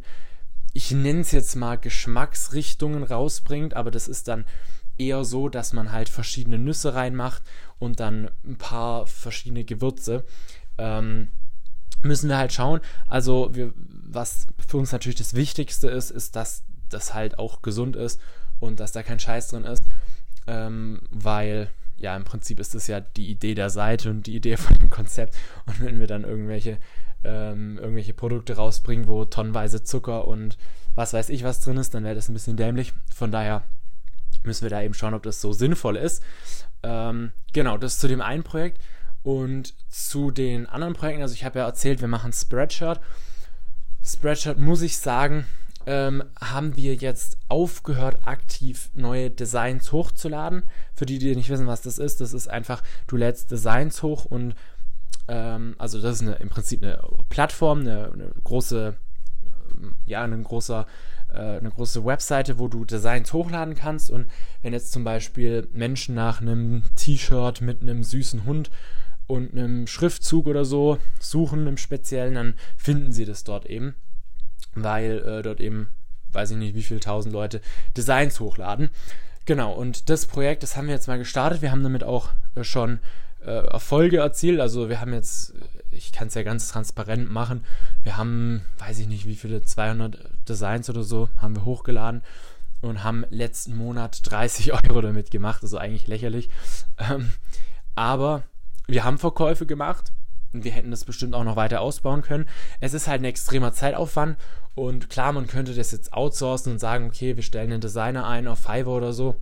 ich 0.72 0.90
nenne 0.90 1.20
es 1.20 1.32
jetzt 1.32 1.54
mal 1.54 1.76
Geschmacksrichtungen 1.76 3.04
rausbringt, 3.04 3.74
aber 3.74 3.90
das 3.90 4.08
ist 4.08 4.26
dann 4.28 4.44
eher 4.98 5.24
so, 5.24 5.48
dass 5.48 5.72
man 5.72 5.92
halt 5.92 6.08
verschiedene 6.08 6.58
Nüsse 6.58 6.94
reinmacht 6.94 7.42
und 7.78 8.00
dann 8.00 8.30
ein 8.44 8.56
paar 8.56 9.06
verschiedene 9.06 9.64
Gewürze. 9.64 10.24
Ähm, 10.78 11.30
müssen 12.02 12.28
wir 12.28 12.38
halt 12.38 12.52
schauen. 12.52 12.80
Also, 13.06 13.54
wir, 13.54 13.72
was 13.76 14.46
für 14.66 14.76
uns 14.76 14.92
natürlich 14.92 15.18
das 15.18 15.34
Wichtigste 15.34 15.88
ist, 15.88 16.10
ist, 16.10 16.36
dass 16.36 16.64
das 16.88 17.14
halt 17.14 17.38
auch 17.38 17.62
gesund 17.62 17.96
ist 17.96 18.20
und 18.58 18.80
dass 18.80 18.92
da 18.92 19.02
kein 19.02 19.20
Scheiß 19.20 19.48
drin 19.48 19.64
ist. 19.64 19.84
Ähm, 20.46 21.02
weil, 21.10 21.70
ja, 21.96 22.16
im 22.16 22.24
Prinzip 22.24 22.60
ist 22.60 22.74
das 22.74 22.86
ja 22.86 23.00
die 23.00 23.30
Idee 23.30 23.54
der 23.54 23.70
Seite 23.70 24.10
und 24.10 24.26
die 24.26 24.36
Idee 24.36 24.56
von 24.56 24.76
dem 24.78 24.90
Konzept. 24.90 25.34
Und 25.66 25.80
wenn 25.80 26.00
wir 26.00 26.06
dann 26.06 26.24
irgendwelche, 26.24 26.78
ähm, 27.24 27.78
irgendwelche 27.78 28.14
Produkte 28.14 28.56
rausbringen, 28.56 29.08
wo 29.08 29.24
tonnenweise 29.24 29.82
Zucker 29.82 30.26
und 30.26 30.56
was 30.94 31.12
weiß 31.12 31.28
ich 31.28 31.44
was 31.44 31.60
drin 31.60 31.76
ist, 31.76 31.94
dann 31.94 32.04
wäre 32.04 32.14
das 32.14 32.28
ein 32.28 32.34
bisschen 32.34 32.56
dämlich. 32.56 32.92
Von 33.14 33.30
daher 33.30 33.62
müssen 34.42 34.62
wir 34.62 34.70
da 34.70 34.82
eben 34.82 34.94
schauen, 34.94 35.14
ob 35.14 35.22
das 35.22 35.40
so 35.40 35.52
sinnvoll 35.52 35.96
ist. 35.96 36.22
Ähm, 36.82 37.32
genau, 37.52 37.78
das 37.78 37.98
zu 37.98 38.08
dem 38.08 38.20
einen 38.20 38.42
Projekt. 38.42 38.80
Und 39.22 39.74
zu 39.90 40.30
den 40.30 40.66
anderen 40.66 40.94
Projekten, 40.94 41.22
also 41.22 41.34
ich 41.34 41.44
habe 41.44 41.58
ja 41.58 41.66
erzählt, 41.66 42.00
wir 42.00 42.08
machen 42.08 42.32
Spreadshirt. 42.32 43.00
Spreadshirt 44.02 44.58
muss 44.58 44.82
ich 44.82 44.96
sagen, 44.96 45.46
ähm, 45.86 46.22
haben 46.40 46.76
wir 46.76 46.94
jetzt 46.94 47.36
aufgehört, 47.48 48.26
aktiv 48.26 48.90
neue 48.94 49.30
Designs 49.30 49.92
hochzuladen. 49.92 50.64
Für 50.94 51.06
die, 51.06 51.18
die 51.18 51.36
nicht 51.36 51.50
wissen, 51.50 51.66
was 51.66 51.82
das 51.82 51.98
ist, 51.98 52.20
das 52.20 52.32
ist 52.32 52.48
einfach, 52.48 52.82
du 53.06 53.16
lädst 53.16 53.50
Designs 53.50 54.02
hoch 54.02 54.24
und 54.24 54.54
ähm, 55.28 55.74
also 55.78 56.00
das 56.00 56.16
ist 56.16 56.22
eine, 56.22 56.36
im 56.36 56.48
Prinzip 56.48 56.82
eine 56.82 57.02
Plattform, 57.28 57.80
eine, 57.80 58.12
eine 58.12 58.32
große, 58.44 58.96
ja, 60.06 60.22
ein 60.22 60.44
großer 60.44 60.86
äh, 61.32 61.58
eine 61.58 61.70
große 61.70 62.04
Webseite, 62.04 62.58
wo 62.58 62.68
du 62.68 62.84
Designs 62.84 63.32
hochladen 63.32 63.74
kannst. 63.74 64.10
Und 64.10 64.26
wenn 64.62 64.72
jetzt 64.72 64.92
zum 64.92 65.04
Beispiel 65.04 65.68
Menschen 65.72 66.14
nach 66.14 66.40
einem 66.40 66.82
T-Shirt 66.96 67.60
mit 67.60 67.82
einem 67.82 68.02
süßen 68.02 68.44
Hund 68.44 68.70
und 69.30 69.52
einem 69.52 69.86
Schriftzug 69.86 70.46
oder 70.46 70.64
so 70.64 70.98
suchen 71.20 71.66
im 71.66 71.76
Speziellen, 71.76 72.34
dann 72.34 72.54
finden 72.76 73.12
sie 73.12 73.24
das 73.24 73.44
dort 73.44 73.66
eben, 73.66 73.94
weil 74.74 75.18
äh, 75.20 75.42
dort 75.42 75.60
eben, 75.60 75.88
weiß 76.32 76.50
ich 76.50 76.56
nicht, 76.56 76.74
wie 76.74 76.82
viele 76.82 77.00
tausend 77.00 77.32
Leute 77.32 77.60
Designs 77.96 78.40
hochladen. 78.40 78.90
Genau, 79.46 79.72
und 79.72 80.10
das 80.10 80.26
Projekt, 80.26 80.62
das 80.62 80.76
haben 80.76 80.88
wir 80.88 80.94
jetzt 80.94 81.08
mal 81.08 81.18
gestartet. 81.18 81.62
Wir 81.62 81.70
haben 81.70 81.82
damit 81.82 82.04
auch 82.04 82.28
äh, 82.56 82.64
schon 82.64 82.98
äh, 83.44 83.66
Erfolge 83.66 84.18
erzielt. 84.18 84.60
Also 84.60 84.88
wir 84.88 85.00
haben 85.00 85.12
jetzt, 85.12 85.54
ich 85.90 86.12
kann 86.12 86.28
es 86.28 86.34
ja 86.34 86.42
ganz 86.42 86.68
transparent 86.68 87.30
machen, 87.30 87.64
wir 88.02 88.16
haben, 88.16 88.62
weiß 88.78 88.98
ich 88.98 89.06
nicht, 89.06 89.26
wie 89.26 89.36
viele, 89.36 89.62
200 89.62 90.18
Designs 90.48 90.90
oder 90.90 91.02
so, 91.02 91.30
haben 91.38 91.56
wir 91.56 91.64
hochgeladen 91.64 92.22
und 92.80 93.04
haben 93.04 93.24
letzten 93.30 93.76
Monat 93.76 94.20
30 94.30 94.72
Euro 94.88 95.00
damit 95.00 95.30
gemacht. 95.30 95.62
Also 95.62 95.78
eigentlich 95.78 96.06
lächerlich. 96.06 96.48
Ähm, 96.98 97.32
aber 97.94 98.42
wir 98.90 99.04
haben 99.04 99.18
Verkäufe 99.18 99.66
gemacht 99.66 100.12
und 100.52 100.64
wir 100.64 100.72
hätten 100.72 100.90
das 100.90 101.04
bestimmt 101.04 101.34
auch 101.34 101.44
noch 101.44 101.56
weiter 101.56 101.80
ausbauen 101.80 102.22
können. 102.22 102.48
Es 102.80 102.94
ist 102.94 103.06
halt 103.06 103.22
ein 103.22 103.26
extremer 103.26 103.72
Zeitaufwand 103.72 104.36
und 104.74 105.10
klar, 105.10 105.32
man 105.32 105.46
könnte 105.46 105.74
das 105.74 105.92
jetzt 105.92 106.12
outsourcen 106.12 106.72
und 106.72 106.78
sagen, 106.78 107.06
okay, 107.06 107.36
wir 107.36 107.42
stellen 107.42 107.72
einen 107.72 107.80
Designer 107.80 108.26
ein 108.26 108.48
auf 108.48 108.60
Fiverr 108.60 108.88
oder 108.88 109.12
so, 109.12 109.36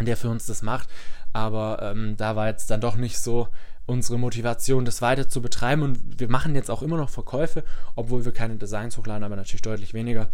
der 0.00 0.16
für 0.16 0.28
uns 0.28 0.46
das 0.46 0.62
macht. 0.62 0.88
Aber 1.32 1.82
ähm, 1.82 2.16
da 2.16 2.36
war 2.36 2.46
jetzt 2.46 2.70
dann 2.70 2.80
doch 2.80 2.96
nicht 2.96 3.18
so 3.18 3.48
unsere 3.86 4.18
Motivation, 4.18 4.84
das 4.84 5.02
weiter 5.02 5.28
zu 5.28 5.42
betreiben. 5.42 5.82
Und 5.82 6.20
wir 6.20 6.30
machen 6.30 6.54
jetzt 6.54 6.70
auch 6.70 6.82
immer 6.82 6.96
noch 6.96 7.10
Verkäufe, 7.10 7.64
obwohl 7.96 8.24
wir 8.24 8.32
keine 8.32 8.56
Designs 8.56 8.96
hochladen, 8.96 9.24
aber 9.24 9.36
natürlich 9.36 9.62
deutlich 9.62 9.94
weniger. 9.94 10.30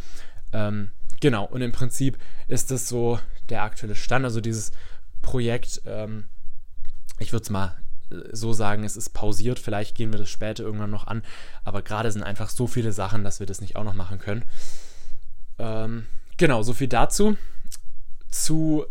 Ähm, 0.53 0.91
genau, 1.21 1.47
und 1.47 1.63
im 1.63 1.73
Prinzip 1.73 2.19
ist 2.49 2.71
das 2.71 2.89
so 2.89 3.19
der 3.49 3.63
aktuelle 3.63 3.95
Stand. 3.95 4.25
Also 4.25 4.41
dieses 4.41 4.73
Projekt, 5.23 5.83
ähm, 5.87 6.29
ich 7.19 7.33
würde 7.33 7.45
es 7.45 7.51
mal 7.51 7.77
so 8.33 8.53
sagen, 8.53 8.85
es 8.85 8.97
ist 8.97 9.11
pausiert. 9.11 9.59
Vielleicht 9.59 9.95
gehen 9.95 10.13
wir 10.13 10.19
das 10.19 10.29
später 10.29 10.65
irgendwann 10.65 10.91
noch 10.91 11.07
an. 11.07 11.23
Aber 11.65 11.83
gerade 11.83 12.11
sind 12.11 12.23
einfach 12.23 12.49
so 12.49 12.67
viele 12.67 12.93
Sachen, 12.93 13.25
dass 13.25 13.41
wir 13.41 13.47
das 13.47 13.61
nicht 13.61 13.77
auch 13.77 13.85
noch 13.85 13.95
machen 13.95 14.19
können. 14.19 14.45
Ähm, 15.59 16.07
genau, 16.37 16.63
so 16.63 16.73
viel 16.73 16.89
dazu. 16.89 17.37
Zu 18.31 18.87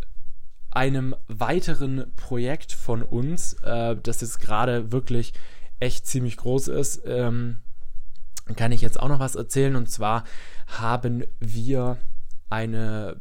einem 0.72 1.16
weiteren 1.28 2.12
Projekt 2.16 2.74
von 2.74 3.02
uns, 3.02 3.54
äh, 3.64 3.96
das 4.02 4.22
jetzt 4.22 4.40
gerade 4.40 4.92
wirklich 4.92 5.34
echt 5.80 6.06
ziemlich 6.06 6.38
groß 6.38 6.68
ist. 6.70 7.02
Ähm, 7.06 7.58
kann 8.56 8.72
ich 8.72 8.82
jetzt 8.82 9.00
auch 9.00 9.10
noch 9.10 9.20
was 9.20 9.36
erzählen. 9.36 9.76
Und 9.76 9.90
zwar 9.90 10.24
haben 10.68 11.24
wir 11.40 11.98
eine 12.50 13.18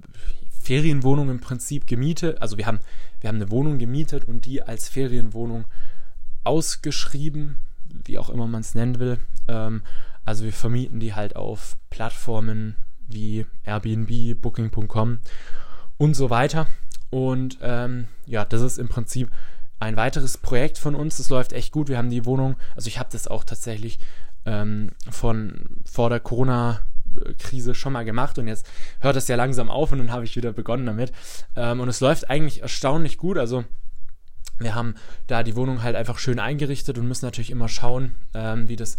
Ferienwohnung 0.61 1.31
im 1.31 1.41
Prinzip 1.41 1.87
gemietet. 1.87 2.43
Also 2.43 2.59
wir 2.59 2.67
haben, 2.67 2.81
wir 3.21 3.29
haben 3.29 3.37
eine 3.37 3.51
Wohnung 3.51 3.79
gemietet 3.79 4.27
und 4.27 4.45
die 4.45 4.63
als 4.63 4.89
Ferienwohnung 4.89 5.65
ausgeschrieben, 6.49 7.59
wie 8.07 8.19
auch 8.19 8.31
immer 8.31 8.47
man 8.47 8.63
es 8.63 8.75
nennen 8.75 8.99
will. 8.99 9.19
Ähm, 9.47 9.83
also 10.25 10.45
wir 10.45 10.53
vermieten 10.53 10.99
die 10.99 11.15
halt 11.15 11.37
auf 11.37 11.77
Plattformen 11.91 12.77
wie 13.07 13.47
Airbnb, 13.65 14.41
Booking.com 14.41 15.19
und 15.99 16.15
so 16.15 16.31
weiter. 16.31 16.67
Und 17.11 17.59
ähm, 17.61 18.09
ja, 18.27 18.45
das 18.47 18.63
ist 18.63 18.79
im 18.79 18.89
Prinzip 18.89 19.31
ein 19.79 19.97
weiteres 19.97 20.39
Projekt 20.39 20.79
von 20.79 20.95
uns. 20.95 21.19
Das 21.19 21.29
läuft 21.29 21.53
echt 21.53 21.71
gut. 21.71 21.89
Wir 21.89 21.99
haben 21.99 22.11
die 22.11 22.25
Wohnung, 22.25 22.57
also 22.75 22.89
ich 22.89 22.99
habe 22.99 23.11
das 23.13 23.29
auch 23.29 23.45
tatsächlich 23.45 23.99
ähm, 24.47 24.91
von 25.11 25.67
vor 25.85 26.09
der 26.09 26.21
Corona-Krise 26.21 27.75
schon 27.75 27.93
mal 27.93 28.05
gemacht 28.05 28.39
und 28.39 28.49
jetzt 28.49 28.67
hört 29.01 29.17
es 29.17 29.29
ja 29.29 29.37
langsam 29.37 29.71
auf 29.71 29.93
und 29.93 29.99
dann 29.99 30.13
habe 30.13 30.25
ich 30.25 30.35
wieder 30.37 30.53
begonnen 30.53 30.87
damit. 30.87 31.13
Ähm, 31.57 31.81
und 31.81 31.89
es 31.89 32.01
läuft 32.01 32.31
eigentlich 32.31 32.63
erstaunlich 32.63 33.19
gut. 33.19 33.37
Also 33.37 33.65
wir 34.59 34.75
haben 34.75 34.95
da 35.27 35.43
die 35.43 35.57
Wohnung 35.57 35.83
halt 35.83 35.97
einfach 35.97 36.19
schön 36.19 36.39
eingerichtet 36.39 36.99
und 36.99 37.09
müssen 37.09 37.25
natürlich 37.25 37.51
immer 37.51 37.69
schauen, 37.69 38.15
ähm, 38.35 38.69
wie 38.69 38.77
das 38.77 38.97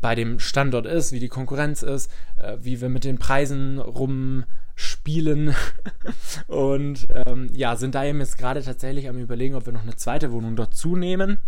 bei 0.00 0.14
dem 0.14 0.38
Standort 0.38 0.86
ist, 0.86 1.12
wie 1.12 1.20
die 1.20 1.28
Konkurrenz 1.28 1.82
ist, 1.82 2.10
äh, 2.36 2.56
wie 2.60 2.80
wir 2.80 2.88
mit 2.88 3.04
den 3.04 3.18
Preisen 3.18 3.78
rumspielen 3.78 5.54
und 6.46 7.06
ähm, 7.26 7.50
ja, 7.52 7.76
sind 7.76 7.94
da 7.94 8.04
eben 8.04 8.20
jetzt 8.20 8.38
gerade 8.38 8.62
tatsächlich 8.62 9.08
am 9.08 9.18
überlegen, 9.18 9.54
ob 9.54 9.66
wir 9.66 9.72
noch 9.72 9.82
eine 9.82 9.96
zweite 9.96 10.32
Wohnung 10.32 10.56
dazu 10.56 10.96
nehmen 10.96 11.38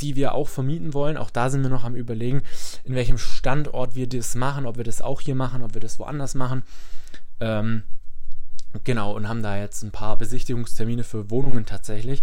die 0.00 0.16
wir 0.16 0.34
auch 0.34 0.48
vermieten 0.48 0.94
wollen. 0.94 1.16
Auch 1.16 1.30
da 1.30 1.50
sind 1.50 1.62
wir 1.62 1.70
noch 1.70 1.84
am 1.84 1.94
Überlegen, 1.94 2.42
in 2.84 2.94
welchem 2.94 3.18
Standort 3.18 3.94
wir 3.94 4.08
das 4.08 4.34
machen, 4.34 4.66
ob 4.66 4.76
wir 4.76 4.84
das 4.84 5.00
auch 5.00 5.20
hier 5.20 5.34
machen, 5.34 5.62
ob 5.62 5.74
wir 5.74 5.80
das 5.80 5.98
woanders 5.98 6.34
machen. 6.34 6.62
Ähm, 7.40 7.84
genau, 8.82 9.14
und 9.14 9.28
haben 9.28 9.42
da 9.42 9.56
jetzt 9.56 9.82
ein 9.82 9.92
paar 9.92 10.18
Besichtigungstermine 10.18 11.04
für 11.04 11.30
Wohnungen 11.30 11.66
tatsächlich. 11.66 12.22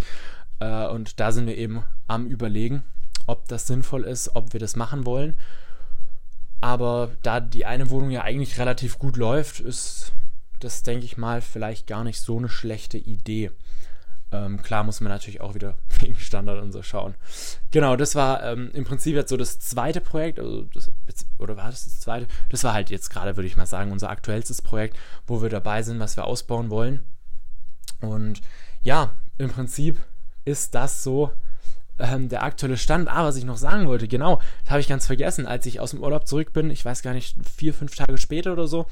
Äh, 0.60 0.86
und 0.88 1.18
da 1.20 1.32
sind 1.32 1.46
wir 1.46 1.56
eben 1.56 1.84
am 2.08 2.26
Überlegen, 2.26 2.82
ob 3.26 3.48
das 3.48 3.66
sinnvoll 3.66 4.04
ist, 4.04 4.36
ob 4.36 4.52
wir 4.52 4.60
das 4.60 4.76
machen 4.76 5.06
wollen. 5.06 5.34
Aber 6.60 7.10
da 7.22 7.40
die 7.40 7.66
eine 7.66 7.90
Wohnung 7.90 8.10
ja 8.10 8.22
eigentlich 8.22 8.58
relativ 8.58 8.98
gut 8.98 9.16
läuft, 9.16 9.60
ist 9.60 10.12
das, 10.60 10.82
denke 10.82 11.04
ich 11.04 11.16
mal, 11.16 11.40
vielleicht 11.40 11.86
gar 11.86 12.04
nicht 12.04 12.20
so 12.20 12.38
eine 12.38 12.48
schlechte 12.48 12.98
Idee. 12.98 13.50
Ähm, 14.32 14.62
klar 14.62 14.82
muss 14.82 15.00
man 15.00 15.12
natürlich 15.12 15.42
auch 15.42 15.54
wieder 15.54 15.74
wegen 16.00 16.16
Standard 16.16 16.62
und 16.62 16.72
so 16.72 16.82
schauen. 16.82 17.14
Genau, 17.70 17.96
das 17.96 18.14
war 18.14 18.42
ähm, 18.42 18.70
im 18.72 18.84
Prinzip 18.84 19.14
jetzt 19.14 19.28
so 19.28 19.36
das 19.36 19.60
zweite 19.60 20.00
Projekt, 20.00 20.40
also 20.40 20.62
das, 20.74 20.90
oder 21.38 21.56
war 21.56 21.70
das 21.70 21.84
das 21.84 22.00
zweite? 22.00 22.26
Das 22.48 22.64
war 22.64 22.72
halt 22.72 22.90
jetzt 22.90 23.10
gerade, 23.10 23.36
würde 23.36 23.46
ich 23.46 23.56
mal 23.56 23.66
sagen, 23.66 23.92
unser 23.92 24.10
aktuellstes 24.10 24.62
Projekt, 24.62 24.96
wo 25.26 25.42
wir 25.42 25.50
dabei 25.50 25.82
sind, 25.82 26.00
was 26.00 26.16
wir 26.16 26.24
ausbauen 26.24 26.70
wollen. 26.70 27.04
Und 28.00 28.40
ja, 28.82 29.12
im 29.38 29.50
Prinzip 29.50 29.98
ist 30.44 30.74
das 30.74 31.02
so 31.04 31.30
ähm, 31.98 32.28
der 32.28 32.42
aktuelle 32.42 32.76
Stand. 32.76 33.08
Ah, 33.08 33.24
was 33.24 33.36
ich 33.36 33.44
noch 33.44 33.58
sagen 33.58 33.86
wollte, 33.86 34.08
genau, 34.08 34.40
das 34.62 34.70
habe 34.70 34.80
ich 34.80 34.88
ganz 34.88 35.06
vergessen, 35.06 35.46
als 35.46 35.66
ich 35.66 35.78
aus 35.78 35.90
dem 35.90 36.00
Urlaub 36.00 36.26
zurück 36.26 36.52
bin, 36.52 36.70
ich 36.70 36.84
weiß 36.84 37.02
gar 37.02 37.12
nicht, 37.12 37.36
vier, 37.46 37.74
fünf 37.74 37.94
Tage 37.94 38.16
später 38.18 38.52
oder 38.52 38.66
so, 38.66 38.86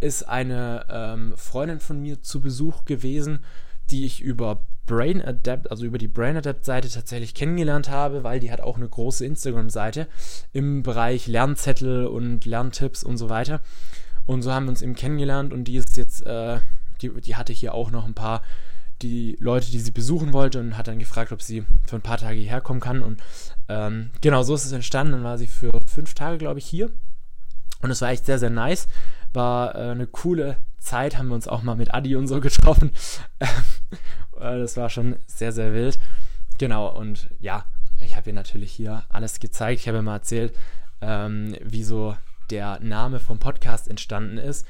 ist 0.00 0.28
eine 0.28 0.84
ähm, 0.90 1.34
Freundin 1.36 1.78
von 1.78 2.00
mir 2.00 2.20
zu 2.20 2.40
Besuch 2.40 2.84
gewesen, 2.84 3.44
die 3.90 4.04
ich 4.04 4.20
über 4.20 4.60
Brain 4.86 5.22
Adapt, 5.22 5.70
also 5.70 5.84
über 5.84 5.98
die 5.98 6.08
Brain 6.08 6.36
Adapt 6.36 6.64
Seite 6.64 6.88
tatsächlich 6.88 7.34
kennengelernt 7.34 7.88
habe, 7.88 8.24
weil 8.24 8.40
die 8.40 8.50
hat 8.50 8.60
auch 8.60 8.76
eine 8.76 8.88
große 8.88 9.24
Instagram-Seite 9.24 10.08
im 10.52 10.82
Bereich 10.82 11.26
Lernzettel 11.26 12.06
und 12.06 12.44
Lerntipps 12.44 13.04
und 13.04 13.16
so 13.16 13.28
weiter. 13.28 13.60
Und 14.26 14.42
so 14.42 14.52
haben 14.52 14.66
wir 14.66 14.70
uns 14.70 14.82
eben 14.82 14.94
kennengelernt 14.94 15.52
und 15.52 15.64
die 15.64 15.76
ist 15.76 15.96
jetzt, 15.96 16.26
äh, 16.26 16.58
die, 17.00 17.10
die 17.20 17.36
hatte 17.36 17.52
hier 17.52 17.74
auch 17.74 17.90
noch 17.90 18.06
ein 18.06 18.14
paar 18.14 18.42
die 19.02 19.36
Leute, 19.40 19.70
die 19.70 19.80
sie 19.80 19.90
besuchen 19.90 20.32
wollte 20.32 20.60
und 20.60 20.76
hat 20.76 20.88
dann 20.88 20.98
gefragt, 20.98 21.32
ob 21.32 21.42
sie 21.42 21.64
für 21.84 21.96
ein 21.96 22.02
paar 22.02 22.18
Tage 22.18 22.38
hierher 22.38 22.60
kommen 22.60 22.80
kann. 22.80 23.02
Und 23.02 23.20
ähm, 23.68 24.10
genau 24.20 24.42
so 24.42 24.54
ist 24.54 24.64
es 24.64 24.72
entstanden. 24.72 25.12
Dann 25.12 25.24
war 25.24 25.38
sie 25.38 25.48
für 25.48 25.72
fünf 25.86 26.14
Tage, 26.14 26.38
glaube 26.38 26.60
ich, 26.60 26.66
hier. 26.66 26.90
Und 27.80 27.90
es 27.90 28.00
war 28.00 28.10
echt 28.10 28.26
sehr, 28.26 28.38
sehr 28.38 28.50
nice. 28.50 28.86
War 29.32 29.74
äh, 29.74 29.90
eine 29.90 30.06
coole 30.06 30.56
Zeit, 30.82 31.16
haben 31.16 31.28
wir 31.28 31.34
uns 31.34 31.48
auch 31.48 31.62
mal 31.62 31.76
mit 31.76 31.94
Adi 31.94 32.16
und 32.16 32.28
so 32.28 32.40
getroffen. 32.40 32.92
Äh, 34.40 34.58
das 34.58 34.76
war 34.76 34.90
schon 34.90 35.16
sehr, 35.26 35.52
sehr 35.52 35.72
wild. 35.72 36.00
Genau, 36.58 36.88
und 36.88 37.28
ja, 37.38 37.64
ich 38.00 38.16
habe 38.16 38.30
ihr 38.30 38.34
natürlich 38.34 38.72
hier 38.72 39.04
alles 39.08 39.38
gezeigt. 39.38 39.80
Ich 39.80 39.88
habe 39.88 39.98
ihr 39.98 40.02
mal 40.02 40.16
erzählt, 40.16 40.52
ähm, 41.00 41.54
wie 41.62 41.84
so 41.84 42.16
der 42.50 42.80
Name 42.80 43.20
vom 43.20 43.38
Podcast 43.38 43.88
entstanden 43.88 44.38
ist. 44.38 44.66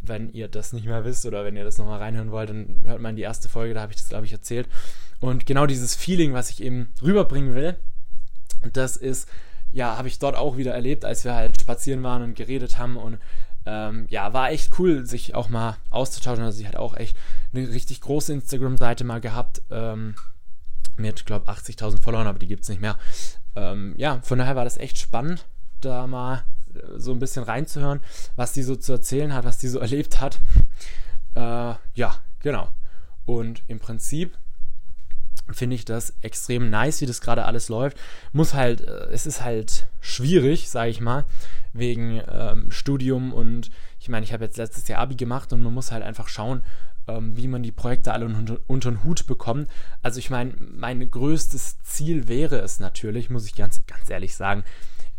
Wenn 0.00 0.30
ihr 0.32 0.48
das 0.48 0.72
nicht 0.72 0.86
mehr 0.86 1.04
wisst 1.04 1.26
oder 1.26 1.44
wenn 1.44 1.56
ihr 1.56 1.64
das 1.64 1.78
nochmal 1.78 1.98
reinhören 1.98 2.30
wollt, 2.30 2.50
dann 2.50 2.80
hört 2.84 3.00
mal 3.00 3.10
in 3.10 3.16
die 3.16 3.22
erste 3.22 3.48
Folge, 3.48 3.74
da 3.74 3.82
habe 3.82 3.92
ich 3.92 3.98
das, 3.98 4.08
glaube 4.08 4.26
ich, 4.26 4.32
erzählt. 4.32 4.68
Und 5.20 5.46
genau 5.46 5.66
dieses 5.66 5.94
Feeling, 5.94 6.34
was 6.34 6.50
ich 6.50 6.62
eben 6.62 6.92
rüberbringen 7.00 7.54
will, 7.54 7.76
das 8.72 8.96
ist, 8.96 9.28
ja, 9.72 9.96
habe 9.96 10.08
ich 10.08 10.18
dort 10.18 10.36
auch 10.36 10.56
wieder 10.56 10.74
erlebt, 10.74 11.04
als 11.04 11.24
wir 11.24 11.34
halt 11.34 11.60
spazieren 11.60 12.02
waren 12.02 12.22
und 12.22 12.36
geredet 12.36 12.78
haben 12.78 12.96
und 12.96 13.18
ähm, 13.66 14.06
ja, 14.10 14.32
war 14.32 14.50
echt 14.50 14.78
cool, 14.78 15.06
sich 15.06 15.34
auch 15.34 15.48
mal 15.48 15.76
auszutauschen. 15.90 16.44
Also 16.44 16.58
sie 16.58 16.68
hat 16.68 16.76
auch 16.76 16.94
echt 16.94 17.16
eine 17.52 17.68
richtig 17.68 18.00
große 18.00 18.32
Instagram-Seite 18.32 19.04
mal 19.04 19.20
gehabt 19.20 19.62
ähm, 19.70 20.14
mit, 20.96 21.26
glaube 21.26 21.50
80.000 21.50 22.02
Followern, 22.02 22.26
aber 22.26 22.38
die 22.38 22.46
gibt 22.46 22.62
es 22.62 22.68
nicht 22.68 22.80
mehr. 22.80 22.98
Ähm, 23.56 23.94
ja, 23.96 24.20
von 24.22 24.38
daher 24.38 24.56
war 24.56 24.64
das 24.64 24.76
echt 24.76 24.98
spannend, 24.98 25.46
da 25.80 26.06
mal 26.06 26.44
äh, 26.74 26.98
so 26.98 27.12
ein 27.12 27.18
bisschen 27.18 27.44
reinzuhören, 27.44 28.00
was 28.36 28.52
die 28.52 28.62
so 28.62 28.76
zu 28.76 28.92
erzählen 28.92 29.32
hat, 29.32 29.44
was 29.44 29.58
die 29.58 29.68
so 29.68 29.78
erlebt 29.80 30.20
hat. 30.20 30.40
Äh, 31.34 31.74
ja, 31.94 32.14
genau. 32.40 32.68
Und 33.26 33.62
im 33.68 33.80
Prinzip 33.80 34.36
finde 35.50 35.76
ich 35.76 35.84
das 35.84 36.14
extrem 36.22 36.70
nice, 36.70 37.00
wie 37.00 37.06
das 37.06 37.20
gerade 37.20 37.44
alles 37.44 37.68
läuft. 37.68 37.98
Muss 38.32 38.54
halt, 38.54 38.80
äh, 38.80 39.08
es 39.12 39.26
ist 39.26 39.42
halt 39.42 39.86
schwierig, 40.00 40.70
sage 40.70 40.90
ich 40.90 41.00
mal, 41.00 41.24
wegen 41.72 42.22
ähm, 42.30 42.70
Studium 42.70 43.32
und 43.32 43.70
ich 44.00 44.08
meine, 44.08 44.24
ich 44.24 44.32
habe 44.32 44.44
jetzt 44.44 44.56
letztes 44.56 44.88
Jahr 44.88 45.00
Abi 45.00 45.16
gemacht 45.16 45.52
und 45.52 45.62
man 45.62 45.74
muss 45.74 45.92
halt 45.92 46.02
einfach 46.02 46.28
schauen, 46.28 46.62
ähm, 47.08 47.36
wie 47.36 47.48
man 47.48 47.62
die 47.62 47.72
Projekte 47.72 48.12
alle 48.12 48.26
unter, 48.26 48.58
unter 48.66 48.90
den 48.90 49.04
Hut 49.04 49.26
bekommt. 49.26 49.68
Also 50.02 50.18
ich 50.18 50.30
meine, 50.30 50.54
mein 50.58 51.10
größtes 51.10 51.82
Ziel 51.82 52.28
wäre 52.28 52.58
es 52.58 52.80
natürlich, 52.80 53.30
muss 53.30 53.46
ich 53.46 53.54
ganz, 53.54 53.82
ganz 53.86 54.08
ehrlich 54.10 54.36
sagen, 54.36 54.64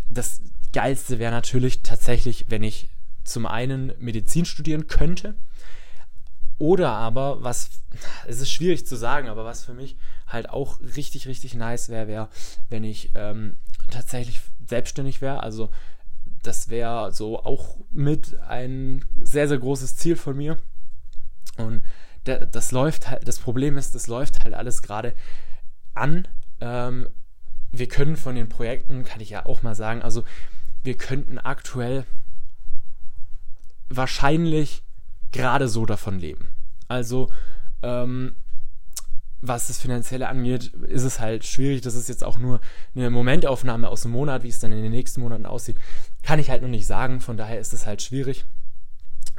das 0.10 0.42
Geilste 0.74 1.20
wäre 1.20 1.32
natürlich 1.32 1.84
tatsächlich, 1.84 2.46
wenn 2.50 2.64
ich 2.64 2.90
zum 3.24 3.46
einen 3.46 3.94
Medizin 4.00 4.46
studieren 4.46 4.88
könnte 4.88 5.36
oder 6.58 6.92
aber, 6.92 7.44
was, 7.44 7.70
es 8.28 8.40
ist 8.40 8.52
schwierig 8.52 8.86
zu 8.86 8.96
sagen, 8.96 9.28
aber 9.28 9.46
was 9.46 9.66
für 9.66 9.74
mich 9.74 9.98
halt 10.28 10.50
auch 10.50 10.80
richtig, 10.82 11.28
richtig 11.28 11.54
nice 11.56 11.90
wäre, 11.90 12.08
wäre, 12.08 12.30
wenn 12.70 12.84
ich 12.84 13.12
ähm, 13.16 13.58
tatsächlich 13.90 14.42
selbstständig 14.68 15.22
wäre. 15.22 15.44
Also 15.44 15.70
das 16.44 16.70
wäre 16.70 17.12
so 17.12 17.44
auch 17.44 17.78
mit 17.92 18.38
ein 18.40 19.04
sehr, 19.22 19.48
sehr 19.48 19.58
großes 19.58 19.96
Ziel 19.96 20.16
von 20.16 20.38
mir. 20.38 20.58
Und 21.58 21.84
das 22.24 22.72
läuft 22.72 23.10
halt, 23.10 23.28
das 23.28 23.40
Problem 23.40 23.78
ist, 23.78 23.94
das 23.94 24.08
läuft 24.08 24.44
halt 24.44 24.54
alles 24.54 24.82
gerade 24.82 25.14
an. 25.94 26.28
Ähm, 26.60 27.08
wir 27.72 27.88
können 27.88 28.16
von 28.16 28.36
den 28.36 28.50
Projekten, 28.50 29.04
kann 29.04 29.22
ich 29.22 29.30
ja 29.30 29.46
auch 29.46 29.62
mal 29.62 29.76
sagen, 29.76 30.02
also 30.02 30.24
wir 30.84 30.98
könnten 30.98 31.38
aktuell 31.38 32.06
wahrscheinlich 33.90 34.85
gerade 35.36 35.68
so 35.68 35.86
davon 35.86 36.20
leben. 36.20 36.48
Also, 36.88 37.30
ähm, 37.82 38.36
was 39.42 39.68
das 39.68 39.80
Finanzielle 39.80 40.28
angeht, 40.28 40.74
ist 40.88 41.04
es 41.04 41.20
halt 41.20 41.46
schwierig. 41.46 41.82
Das 41.82 41.96
ist 41.96 42.10
jetzt 42.10 42.24
auch 42.24 42.40
nur 42.40 42.60
eine 42.96 43.10
Momentaufnahme 43.10 43.88
aus 43.88 44.02
dem 44.02 44.12
Monat, 44.12 44.44
wie 44.44 44.50
es 44.50 44.60
dann 44.60 44.72
in 44.72 44.82
den 44.82 44.92
nächsten 44.92 45.22
Monaten 45.22 45.46
aussieht, 45.46 45.78
kann 46.24 46.40
ich 46.40 46.50
halt 46.50 46.62
noch 46.62 46.70
nicht 46.70 46.88
sagen. 46.88 47.22
Von 47.22 47.38
daher 47.38 47.60
ist 47.60 47.74
es 47.74 47.86
halt 47.86 48.02
schwierig. 48.02 48.46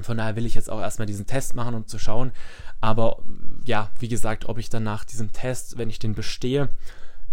Von 0.01 0.19
daher 0.19 0.37
will 0.37 0.47
ich 0.47 0.55
jetzt 0.55 0.71
auch 0.71 0.81
erstmal 0.81 1.07
diesen 1.07 1.27
Test 1.27 1.55
machen, 1.55 1.75
um 1.75 1.87
zu 1.87 1.99
schauen. 1.99 2.33
Aber 2.81 3.23
ja, 3.65 3.91
wie 3.99 4.09
gesagt, 4.09 4.49
ob 4.49 4.59
ich 4.59 4.69
dann 4.69 4.85
nach 4.85 5.05
diesem 5.05 5.33
Test, 5.33 5.79
wenn 5.79 5.89
ich 5.89 5.99
den 5.99 6.15
bestehe, 6.15 6.69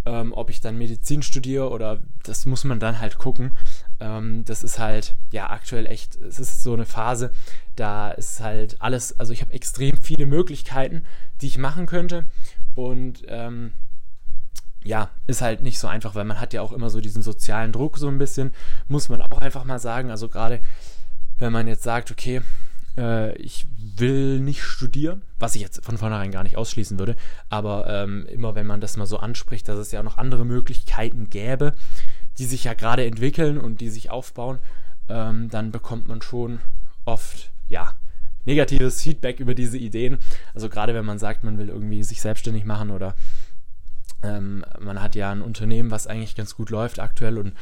ähm, 0.06 0.34
ob 0.34 0.50
ich 0.50 0.62
dann 0.62 0.78
Medizin 0.78 1.22
studiere 1.22 1.70
oder 1.70 2.02
das 2.24 2.46
muss 2.46 2.64
man 2.64 2.80
dann 2.80 3.00
halt 3.00 3.18
gucken. 3.18 3.58
Ähm, 4.04 4.44
das 4.44 4.64
ist 4.66 4.80
halt, 4.80 5.16
ja, 5.32 5.50
aktuell 5.50 5.86
echt, 5.86 6.18
es 6.18 6.38
ist 6.38 6.62
so 6.62 6.74
eine 6.74 6.86
Phase, 6.86 7.32
da 7.78 8.12
ist 8.12 8.42
halt 8.42 8.82
alles, 8.82 9.18
also 9.18 9.32
ich 9.32 9.42
habe 9.42 9.54
extrem 9.54 9.96
viele 9.96 10.26
Möglichkeiten, 10.26 11.06
die 11.40 11.48
ich 11.48 11.58
machen 11.58 11.86
könnte 11.86 12.26
und 12.76 13.24
ähm, 13.28 13.72
ja, 14.84 15.10
ist 15.26 15.42
halt 15.42 15.62
nicht 15.62 15.80
so 15.80 15.88
einfach, 15.88 16.16
weil 16.16 16.26
man 16.26 16.42
hat 16.42 16.52
ja 16.52 16.62
auch 16.62 16.74
immer 16.74 16.90
so 16.90 17.00
diesen 17.00 17.22
sozialen 17.22 17.72
Druck 17.72 17.98
so 17.98 18.10
ein 18.10 18.18
bisschen, 18.18 18.52
muss 18.90 19.08
man 19.08 19.22
auch 19.22 19.38
einfach 19.38 19.64
mal 19.64 19.80
sagen. 19.80 20.12
Also 20.12 20.28
gerade 20.28 20.60
wenn 21.38 21.54
man 21.54 21.70
jetzt 21.70 21.84
sagt, 21.84 22.12
okay, 22.12 22.42
äh, 22.98 23.34
ich 23.38 23.66
will 23.96 24.42
nicht 24.42 24.64
studieren, 24.64 25.22
was 25.40 25.56
ich 25.56 25.62
jetzt 25.62 25.86
von 25.86 25.98
vornherein 25.98 26.32
gar 26.32 26.44
nicht 26.44 26.58
ausschließen 26.58 27.00
würde, 27.00 27.16
aber 27.50 27.88
ähm, 27.88 28.26
immer 28.28 28.56
wenn 28.56 28.68
man 28.68 28.82
das 28.82 28.98
mal 28.98 29.06
so 29.06 29.18
anspricht, 29.20 29.70
dass 29.70 29.78
es 29.78 29.94
ja 29.94 30.02
auch 30.02 30.04
noch 30.04 30.18
andere 30.18 30.46
Möglichkeiten 30.46 31.30
gäbe, 31.30 31.74
die 32.38 32.46
sich 32.46 32.64
ja 32.64 32.74
gerade 32.74 33.06
entwickeln 33.06 33.58
und 33.58 33.82
die 33.82 33.90
sich 33.90 34.10
aufbauen, 34.10 34.60
ähm, 35.10 35.50
dann 35.50 35.72
bekommt 35.72 36.08
man 36.08 36.22
schon 36.22 36.60
oft, 37.06 37.52
ja, 37.70 37.94
negatives 38.46 39.02
Feedback 39.02 39.40
über 39.40 39.56
diese 39.56 39.78
Ideen. 39.78 40.18
Also 40.54 40.70
gerade 40.70 40.94
wenn 40.94 41.06
man 41.06 41.20
sagt, 41.20 41.44
man 41.44 41.58
will 41.58 41.70
irgendwie 41.70 42.04
sich 42.04 42.22
selbstständig 42.22 42.66
machen 42.66 42.92
oder 42.92 43.16
ähm, 44.22 44.66
man 44.80 45.02
hat 45.02 45.16
ja 45.16 45.32
ein 45.32 45.42
Unternehmen, 45.42 45.92
was 45.92 46.08
eigentlich 46.08 46.36
ganz 46.36 46.56
gut 46.56 46.70
läuft 46.70 47.00
aktuell 47.00 47.38
und 47.38 47.54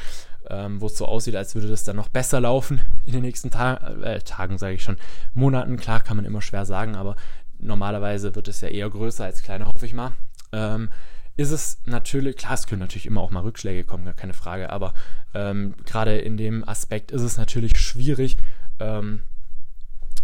ähm, 0.50 0.82
wo 0.82 0.88
es 0.88 0.98
so 0.98 1.06
aussieht, 1.06 1.36
als 1.36 1.56
würde 1.56 1.68
das 1.68 1.84
dann 1.84 1.96
noch 1.96 2.10
besser 2.10 2.40
laufen 2.40 2.82
in 3.06 3.14
den 3.14 3.22
nächsten 3.22 3.52
Ta 3.52 3.76
äh, 4.04 4.22
Tagen, 4.22 4.58
sage 4.58 4.76
ich 4.76 4.84
schon, 4.84 4.98
Monaten. 5.34 5.78
Klar, 5.78 6.02
kann 6.02 6.18
man 6.18 6.26
immer 6.26 6.42
schwer 6.42 6.66
sagen, 6.66 6.96
aber 6.96 7.16
normalerweise 7.60 8.36
wird 8.36 8.48
es 8.48 8.62
ja 8.62 8.68
eher 8.68 8.90
größer 8.90 9.26
als 9.26 9.44
kleiner, 9.44 9.68
hoffe 9.68 9.86
ich 9.86 9.94
mal. 9.94 10.14
Ähm, 10.52 10.90
ist 11.38 11.52
es 11.52 11.80
natürlich, 11.86 12.38
klar, 12.38 12.54
es 12.54 12.68
können 12.68 12.82
natürlich 12.82 13.06
immer 13.06 13.22
auch 13.22 13.32
mal 13.32 13.42
Rückschläge 13.42 13.84
kommen, 13.84 14.06
gar 14.06 14.14
keine 14.14 14.34
Frage, 14.34 14.70
aber 14.70 14.94
ähm, 15.34 15.76
gerade 15.86 16.18
in 16.18 16.38
dem 16.38 16.68
Aspekt 16.68 17.12
ist 17.12 17.22
es 17.22 17.38
natürlich 17.38 17.80
schwierig, 17.80 18.38
ähm, 18.80 19.22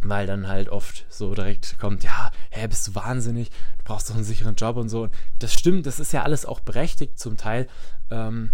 weil 0.01 0.27
dann 0.27 0.47
halt 0.47 0.69
oft 0.69 1.05
so 1.09 1.33
direkt 1.33 1.79
kommt, 1.79 2.03
ja, 2.03 2.31
hä, 2.51 2.67
bist 2.67 2.87
du 2.87 2.95
wahnsinnig, 2.95 3.49
du 3.49 3.83
brauchst 3.85 4.09
doch 4.09 4.15
einen 4.15 4.23
sicheren 4.23 4.55
Job 4.55 4.77
und 4.77 4.89
so. 4.89 5.03
Und 5.03 5.13
das 5.39 5.53
stimmt, 5.53 5.85
das 5.85 5.99
ist 5.99 6.13
ja 6.13 6.23
alles 6.23 6.45
auch 6.45 6.59
berechtigt 6.59 7.17
zum 7.17 7.37
Teil. 7.37 7.67
Ähm, 8.11 8.51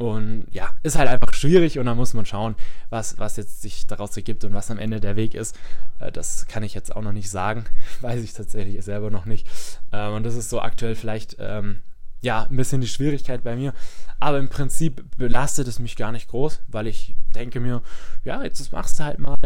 und 0.00 0.46
ja, 0.50 0.70
ist 0.82 0.96
halt 0.96 1.10
einfach 1.10 1.34
schwierig 1.34 1.78
und 1.78 1.84
da 1.84 1.94
muss 1.94 2.14
man 2.14 2.24
schauen, 2.24 2.54
was, 2.88 3.18
was 3.18 3.36
jetzt 3.36 3.60
sich 3.60 3.86
daraus 3.86 4.16
ergibt 4.16 4.44
und 4.44 4.54
was 4.54 4.70
am 4.70 4.78
Ende 4.78 4.98
der 4.98 5.14
Weg 5.14 5.34
ist. 5.34 5.54
Äh, 5.98 6.10
das 6.10 6.46
kann 6.46 6.62
ich 6.62 6.72
jetzt 6.72 6.96
auch 6.96 7.02
noch 7.02 7.12
nicht 7.12 7.28
sagen. 7.28 7.66
Weiß 8.00 8.22
ich 8.22 8.32
tatsächlich 8.32 8.82
selber 8.82 9.10
noch 9.10 9.26
nicht. 9.26 9.46
Ähm, 9.92 10.14
und 10.14 10.22
das 10.22 10.36
ist 10.36 10.48
so 10.48 10.62
aktuell 10.62 10.94
vielleicht 10.94 11.36
ähm, 11.38 11.80
ja 12.22 12.44
ein 12.44 12.56
bisschen 12.56 12.80
die 12.80 12.88
Schwierigkeit 12.88 13.44
bei 13.44 13.56
mir. 13.56 13.74
Aber 14.20 14.38
im 14.38 14.48
Prinzip 14.48 15.04
belastet 15.18 15.68
es 15.68 15.78
mich 15.78 15.96
gar 15.96 16.12
nicht 16.12 16.28
groß, 16.28 16.62
weil 16.68 16.86
ich 16.86 17.14
denke 17.34 17.60
mir, 17.60 17.82
ja, 18.24 18.42
jetzt 18.42 18.72
machst 18.72 19.00
du 19.00 19.04
halt 19.04 19.18
mal 19.18 19.36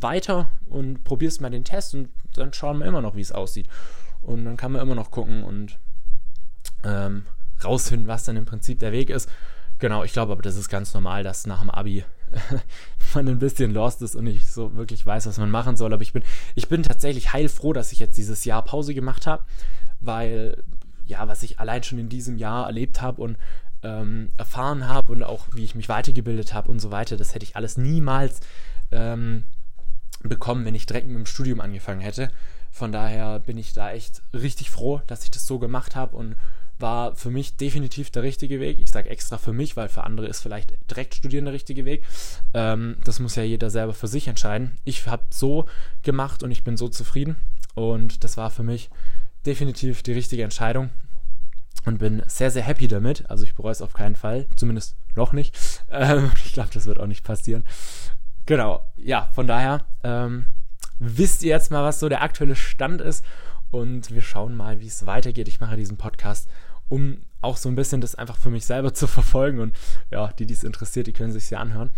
weiter 0.00 0.48
und 0.66 1.04
probierst 1.04 1.40
mal 1.40 1.50
den 1.50 1.62
Test 1.62 1.94
und 1.94 2.08
dann 2.34 2.52
schauen 2.52 2.78
wir 2.78 2.86
immer 2.86 3.02
noch, 3.02 3.14
wie 3.14 3.20
es 3.20 3.30
aussieht. 3.30 3.68
Und 4.20 4.46
dann 4.46 4.56
kann 4.56 4.72
man 4.72 4.82
immer 4.82 4.96
noch 4.96 5.12
gucken 5.12 5.44
und 5.44 5.78
ähm, 6.82 7.24
rausfinden, 7.62 8.08
was 8.08 8.24
dann 8.24 8.36
im 8.36 8.46
Prinzip 8.46 8.80
der 8.80 8.90
Weg 8.90 9.10
ist. 9.10 9.30
Genau, 9.78 10.04
ich 10.04 10.12
glaube 10.12 10.32
aber, 10.32 10.42
das 10.42 10.56
ist 10.56 10.68
ganz 10.68 10.94
normal, 10.94 11.22
dass 11.22 11.46
nach 11.46 11.60
dem 11.60 11.70
Abi 11.70 12.04
man 13.14 13.28
ein 13.28 13.38
bisschen 13.38 13.72
lost 13.72 14.02
ist 14.02 14.16
und 14.16 14.24
nicht 14.24 14.46
so 14.46 14.74
wirklich 14.74 15.04
weiß, 15.04 15.26
was 15.26 15.38
man 15.38 15.50
machen 15.50 15.76
soll. 15.76 15.92
Aber 15.92 16.02
ich 16.02 16.12
bin, 16.12 16.22
ich 16.54 16.68
bin 16.68 16.82
tatsächlich 16.82 17.32
heilfroh, 17.32 17.72
dass 17.72 17.92
ich 17.92 17.98
jetzt 17.98 18.16
dieses 18.16 18.44
Jahr 18.44 18.62
Pause 18.64 18.94
gemacht 18.94 19.26
habe, 19.26 19.44
weil 20.00 20.62
ja, 21.04 21.28
was 21.28 21.42
ich 21.42 21.60
allein 21.60 21.82
schon 21.82 21.98
in 21.98 22.08
diesem 22.08 22.36
Jahr 22.36 22.66
erlebt 22.66 23.00
habe 23.00 23.22
und 23.22 23.36
ähm, 23.82 24.30
erfahren 24.36 24.88
habe 24.88 25.12
und 25.12 25.22
auch 25.22 25.46
wie 25.52 25.64
ich 25.64 25.74
mich 25.74 25.88
weitergebildet 25.88 26.52
habe 26.54 26.70
und 26.70 26.80
so 26.80 26.90
weiter, 26.90 27.16
das 27.16 27.34
hätte 27.34 27.44
ich 27.44 27.54
alles 27.54 27.76
niemals 27.76 28.40
ähm, 28.90 29.44
bekommen, 30.22 30.64
wenn 30.64 30.74
ich 30.74 30.86
direkt 30.86 31.06
mit 31.06 31.16
dem 31.16 31.26
Studium 31.26 31.60
angefangen 31.60 32.00
hätte. 32.00 32.30
Von 32.72 32.92
daher 32.92 33.38
bin 33.40 33.56
ich 33.56 33.72
da 33.72 33.92
echt 33.92 34.22
richtig 34.32 34.70
froh, 34.70 35.00
dass 35.06 35.24
ich 35.24 35.30
das 35.30 35.46
so 35.46 35.58
gemacht 35.58 35.94
habe 35.94 36.16
und 36.16 36.36
war 36.78 37.14
für 37.14 37.30
mich 37.30 37.56
definitiv 37.56 38.10
der 38.10 38.22
richtige 38.22 38.60
Weg. 38.60 38.78
Ich 38.78 38.90
sage 38.90 39.08
extra 39.08 39.38
für 39.38 39.52
mich, 39.52 39.76
weil 39.76 39.88
für 39.88 40.04
andere 40.04 40.26
ist 40.26 40.40
vielleicht 40.40 40.74
direkt 40.90 41.14
studieren 41.14 41.46
der 41.46 41.54
richtige 41.54 41.84
Weg. 41.84 42.04
Ähm, 42.54 42.96
das 43.04 43.18
muss 43.20 43.36
ja 43.36 43.42
jeder 43.42 43.70
selber 43.70 43.94
für 43.94 44.08
sich 44.08 44.28
entscheiden. 44.28 44.76
Ich 44.84 45.06
habe 45.06 45.24
so 45.30 45.66
gemacht 46.02 46.42
und 46.42 46.50
ich 46.50 46.64
bin 46.64 46.76
so 46.76 46.88
zufrieden. 46.88 47.36
Und 47.74 48.24
das 48.24 48.36
war 48.36 48.50
für 48.50 48.62
mich 48.62 48.90
definitiv 49.44 50.02
die 50.02 50.12
richtige 50.12 50.42
Entscheidung 50.42 50.90
und 51.84 51.98
bin 51.98 52.22
sehr, 52.26 52.50
sehr 52.50 52.62
happy 52.62 52.88
damit. 52.88 53.28
Also 53.30 53.44
ich 53.44 53.54
bereue 53.54 53.72
es 53.72 53.82
auf 53.82 53.92
keinen 53.92 54.16
Fall, 54.16 54.46
zumindest 54.56 54.96
noch 55.14 55.32
nicht. 55.32 55.56
Ähm, 55.88 56.32
ich 56.44 56.52
glaube, 56.52 56.70
das 56.74 56.86
wird 56.86 56.98
auch 56.98 57.06
nicht 57.06 57.22
passieren. 57.22 57.64
Genau, 58.44 58.84
ja, 58.96 59.30
von 59.32 59.46
daher 59.46 59.86
ähm, 60.02 60.46
wisst 60.98 61.42
ihr 61.42 61.50
jetzt 61.50 61.70
mal, 61.70 61.84
was 61.84 62.00
so 62.00 62.08
der 62.08 62.22
aktuelle 62.22 62.56
Stand 62.56 63.00
ist 63.00 63.24
und 63.70 64.10
wir 64.10 64.20
schauen 64.20 64.54
mal, 64.54 64.80
wie 64.80 64.86
es 64.86 65.06
weitergeht. 65.06 65.48
Ich 65.48 65.60
mache 65.60 65.76
diesen 65.76 65.96
Podcast, 65.96 66.48
um 66.88 67.18
auch 67.40 67.56
so 67.56 67.68
ein 67.68 67.76
bisschen 67.76 68.00
das 68.00 68.14
einfach 68.14 68.36
für 68.36 68.50
mich 68.50 68.66
selber 68.66 68.94
zu 68.94 69.06
verfolgen. 69.06 69.60
Und 69.60 69.74
ja, 70.10 70.28
die, 70.32 70.46
die 70.46 70.54
es 70.54 70.64
interessiert, 70.64 71.06
die 71.06 71.12
können 71.12 71.32
sich 71.32 71.50
ja 71.50 71.58
anhören. 71.58 71.90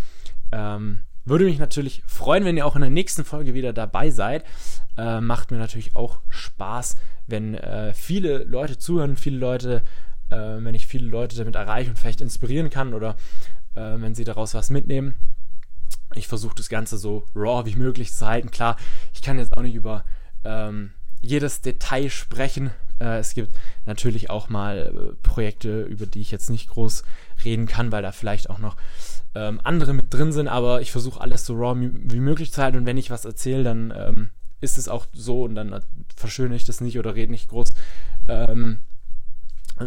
Ähm, 0.53 1.01
würde 1.25 1.45
mich 1.45 1.59
natürlich 1.59 2.03
freuen, 2.07 2.45
wenn 2.45 2.57
ihr 2.57 2.67
auch 2.67 2.75
in 2.75 2.81
der 2.81 2.91
nächsten 2.91 3.25
Folge 3.25 3.53
wieder 3.53 3.73
dabei 3.73 4.11
seid. 4.11 4.45
Äh, 4.97 5.21
macht 5.21 5.51
mir 5.51 5.59
natürlich 5.59 5.95
auch 5.95 6.21
Spaß, 6.31 6.97
wenn 7.27 7.55
äh, 7.55 7.93
viele 7.93 8.45
Leute 8.45 8.79
zuhören, 8.79 9.17
viele 9.17 9.39
Leute, 9.39 9.83
äh, 10.31 10.37
wenn 10.37 10.75
ich 10.75 10.87
viele 10.87 11.07
Leute 11.07 11.37
damit 11.37 11.55
erreiche 11.55 11.91
und 11.91 11.99
vielleicht 11.99 12.23
inspirieren 12.23 12.71
kann 12.71 12.95
oder 12.95 13.17
äh, 13.75 14.01
wenn 14.01 14.15
sie 14.15 14.25
daraus 14.25 14.55
was 14.55 14.71
mitnehmen. 14.71 15.15
Ich 16.15 16.27
versuche 16.27 16.55
das 16.57 16.71
Ganze 16.71 16.97
so 16.97 17.27
raw 17.35 17.67
wie 17.67 17.77
möglich 17.77 18.13
zu 18.15 18.27
halten. 18.27 18.51
Klar, 18.51 18.77
ich 19.13 19.21
kann 19.21 19.39
jetzt 19.39 19.57
auch 19.57 19.63
nicht 19.63 19.75
über 19.75 20.05
ähm, 20.45 20.93
jedes 21.21 21.61
Detail 21.61 22.09
sprechen. 22.09 22.71
Äh, 23.01 23.19
es 23.19 23.35
gibt 23.35 23.55
natürlich 23.87 24.31
auch 24.31 24.49
mal 24.49 24.79
äh, 24.79 25.15
Projekte, 25.23 25.83
über 25.83 26.07
die 26.07 26.21
ich 26.21 26.31
jetzt 26.31 26.51
nicht 26.51 26.69
groß 26.71 27.05
reden 27.45 27.67
kann, 27.67 27.93
weil 27.93 28.03
da 28.03 28.13
vielleicht 28.13 28.51
auch 28.51 28.59
noch 28.59 28.77
ähm, 29.35 29.61
andere 29.63 29.93
mit 29.93 30.13
drin 30.13 30.33
sind, 30.33 30.49
aber 30.49 30.81
ich 30.81 30.93
versuche 30.93 31.21
alles 31.21 31.47
so 31.47 31.55
raw 31.55 31.77
wie 31.79 32.21
möglich 32.21 32.53
zu 32.53 32.63
halten. 32.63 32.79
Und 32.79 32.87
wenn 32.87 32.99
ich 32.99 33.11
was 33.11 33.25
erzähle, 33.25 33.65
dann 33.65 33.93
ähm, 33.97 34.31
ist 34.61 34.79
es 34.79 34.89
auch 34.89 35.07
so 35.13 35.45
und 35.45 35.55
dann 35.55 35.83
verschöne 36.17 36.57
ich 36.57 36.65
das 36.65 36.81
nicht 36.81 36.99
oder 36.99 37.15
rede 37.15 37.31
nicht 37.31 37.49
groß 37.49 37.73
ähm, 38.29 38.81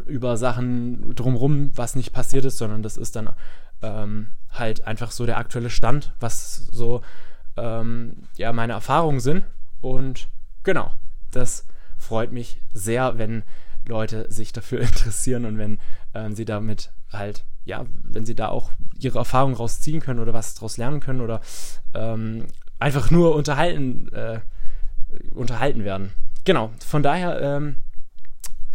über 0.05 0.37
Sachen 0.37 1.13
drumrum, 1.15 1.71
was 1.75 1.95
nicht 1.95 2.13
passiert 2.13 2.45
ist, 2.45 2.57
sondern 2.57 2.81
das 2.81 2.95
ist 2.95 3.15
dann 3.15 3.31
ähm, 3.81 4.27
halt 4.51 4.87
einfach 4.87 5.11
so 5.11 5.25
der 5.25 5.37
aktuelle 5.37 5.69
Stand, 5.69 6.13
was 6.19 6.67
so 6.71 7.01
ähm, 7.57 8.23
ja 8.37 8.53
meine 8.53 8.73
Erfahrungen 8.73 9.19
sind. 9.19 9.43
Und 9.81 10.27
genau, 10.63 10.91
das 11.31 11.65
freut 12.01 12.31
mich 12.31 12.61
sehr, 12.73 13.17
wenn 13.17 13.43
Leute 13.87 14.31
sich 14.31 14.51
dafür 14.51 14.79
interessieren 14.81 15.45
und 15.45 15.57
wenn 15.57 15.79
ähm, 16.13 16.35
sie 16.35 16.45
damit 16.45 16.91
halt, 17.11 17.45
ja, 17.65 17.85
wenn 18.03 18.25
sie 18.25 18.35
da 18.35 18.49
auch 18.49 18.71
ihre 18.97 19.19
Erfahrungen 19.19 19.55
rausziehen 19.55 20.01
können 20.01 20.19
oder 20.19 20.33
was 20.33 20.55
daraus 20.55 20.77
lernen 20.77 20.99
können 20.99 21.21
oder 21.21 21.41
ähm, 21.93 22.45
einfach 22.79 23.11
nur 23.11 23.35
unterhalten, 23.35 24.11
äh, 24.13 24.39
unterhalten 25.31 25.83
werden. 25.83 26.11
Genau, 26.45 26.71
von 26.85 27.03
daher 27.03 27.39
ähm, 27.41 27.75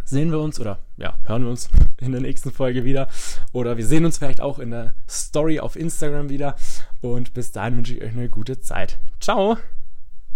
sehen 0.05 0.31
wir 0.31 0.39
uns 0.39 0.59
oder 0.59 0.79
ja, 0.97 1.17
hören 1.25 1.43
wir 1.43 1.49
uns 1.49 1.69
in 1.99 2.11
der 2.11 2.21
nächsten 2.21 2.51
Folge 2.51 2.83
wieder. 2.83 3.07
Oder 3.51 3.77
wir 3.77 3.85
sehen 3.85 4.05
uns 4.05 4.17
vielleicht 4.17 4.41
auch 4.41 4.59
in 4.59 4.71
der 4.71 4.93
Story 5.09 5.59
auf 5.59 5.75
Instagram 5.75 6.29
wieder. 6.29 6.55
Und 7.01 7.33
bis 7.33 7.51
dahin 7.51 7.77
wünsche 7.77 7.95
ich 7.95 8.01
euch 8.01 8.11
eine 8.11 8.29
gute 8.29 8.59
Zeit. 8.59 8.97
Ciao! 9.19 9.57